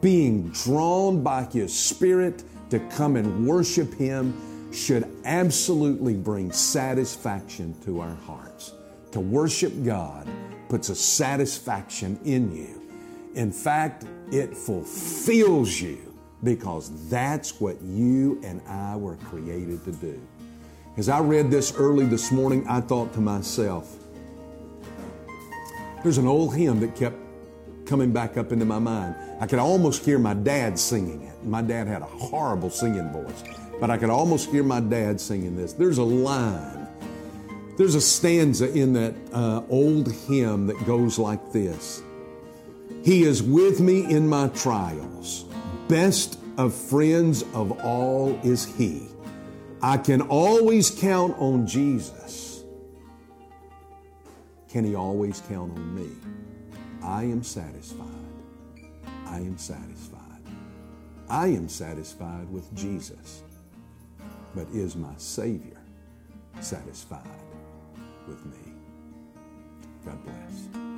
Being 0.01 0.49
drawn 0.51 1.23
by 1.23 1.45
His 1.45 1.77
Spirit 1.77 2.43
to 2.71 2.81
come 2.91 3.17
and 3.17 3.47
worship 3.47 3.95
Him 3.95 4.35
should 4.73 5.09
absolutely 5.25 6.15
bring 6.15 6.53
satisfaction 6.53 7.75
to 7.85 8.01
our 8.01 8.15
hearts. 8.15 8.73
To 9.13 9.21
worship 9.21 9.73
God 9.85 10.29
puts 10.69 10.89
a 10.89 10.95
satisfaction 10.95 12.19
in 12.25 12.55
you. 12.55 12.83
In 13.35 13.53
fact, 13.53 14.05
it 14.33 14.57
fulfills 14.57 15.81
you 15.81 16.15
because 16.43 17.09
that's 17.09 17.61
what 17.61 17.81
you 17.83 18.41
and 18.45 18.61
I 18.69 18.97
were 18.97 19.17
created 19.17 19.85
to 19.85 19.93
do. 19.93 20.21
As 20.97 21.09
I 21.09 21.21
read 21.21 21.51
this 21.51 21.75
early 21.77 22.07
this 22.07 22.33
morning, 22.33 22.67
I 22.69 22.81
thought 22.81 23.13
to 23.15 23.21
myself, 23.21 23.97
there's 26.03 26.19
an 26.19 26.27
old 26.27 26.55
hymn 26.55 26.81
that 26.81 26.95
kept 26.95 27.17
coming 27.87 28.13
back 28.13 28.37
up 28.37 28.53
into 28.53 28.65
my 28.65 28.79
mind. 28.79 29.15
I 29.41 29.47
could 29.47 29.59
almost 29.59 30.05
hear 30.05 30.19
my 30.19 30.35
dad 30.35 30.79
singing 30.79 31.23
it. 31.23 31.45
My 31.45 31.63
dad 31.63 31.87
had 31.87 32.03
a 32.03 32.07
horrible 32.07 32.71
singing 32.71 33.11
voice 33.11 33.43
but 33.81 33.91
I 33.91 33.99
could 33.99 34.11
almost 34.11 34.51
hear 34.51 34.63
my 34.63 34.81
dad 34.81 35.21
singing 35.21 35.57
this. 35.57 35.73
There's 35.73 35.99
a 35.99 36.05
line, 36.05 36.89
there's 37.77 37.95
a 37.95 38.01
stanza 38.01 38.73
in 38.73 38.93
that 38.95 39.15
uh, 39.33 39.63
old 39.69 40.11
hymn 40.13 40.67
that 40.69 40.87
goes 40.87 41.19
like 41.19 41.53
this 41.53 42.03
He 43.05 43.25
is 43.25 43.43
with 43.43 43.81
me 43.81 44.05
in 44.05 44.29
my 44.29 44.49
trials, 44.49 45.45
best 45.89 46.39
of 46.57 46.75
friends 46.75 47.43
of 47.55 47.85
all 47.85 48.39
is 48.43 48.65
He. 48.65 49.09
I 49.83 49.99
can 49.99 50.23
always 50.23 50.91
count 50.91 51.37
on 51.39 51.67
Jesus. 51.67 52.65
Can 54.71 54.85
He 54.85 54.95
always 54.95 55.43
count 55.49 55.73
on 55.73 55.95
me? 55.95 56.11
I 57.03 57.23
am 57.25 57.43
satisfied. 57.43 58.07
I 59.27 59.37
am 59.37 59.59
satisfied. 59.59 60.23
I 61.29 61.49
am 61.49 61.69
satisfied 61.69 62.51
with 62.51 62.73
Jesus 62.75 63.43
but 64.57 64.67
is 64.73 64.97
my 64.97 65.13
Savior 65.19 65.77
satisfied 66.61 67.21
with 68.27 68.45
me? 68.47 68.73
God 70.03 70.19
bless. 70.25 70.96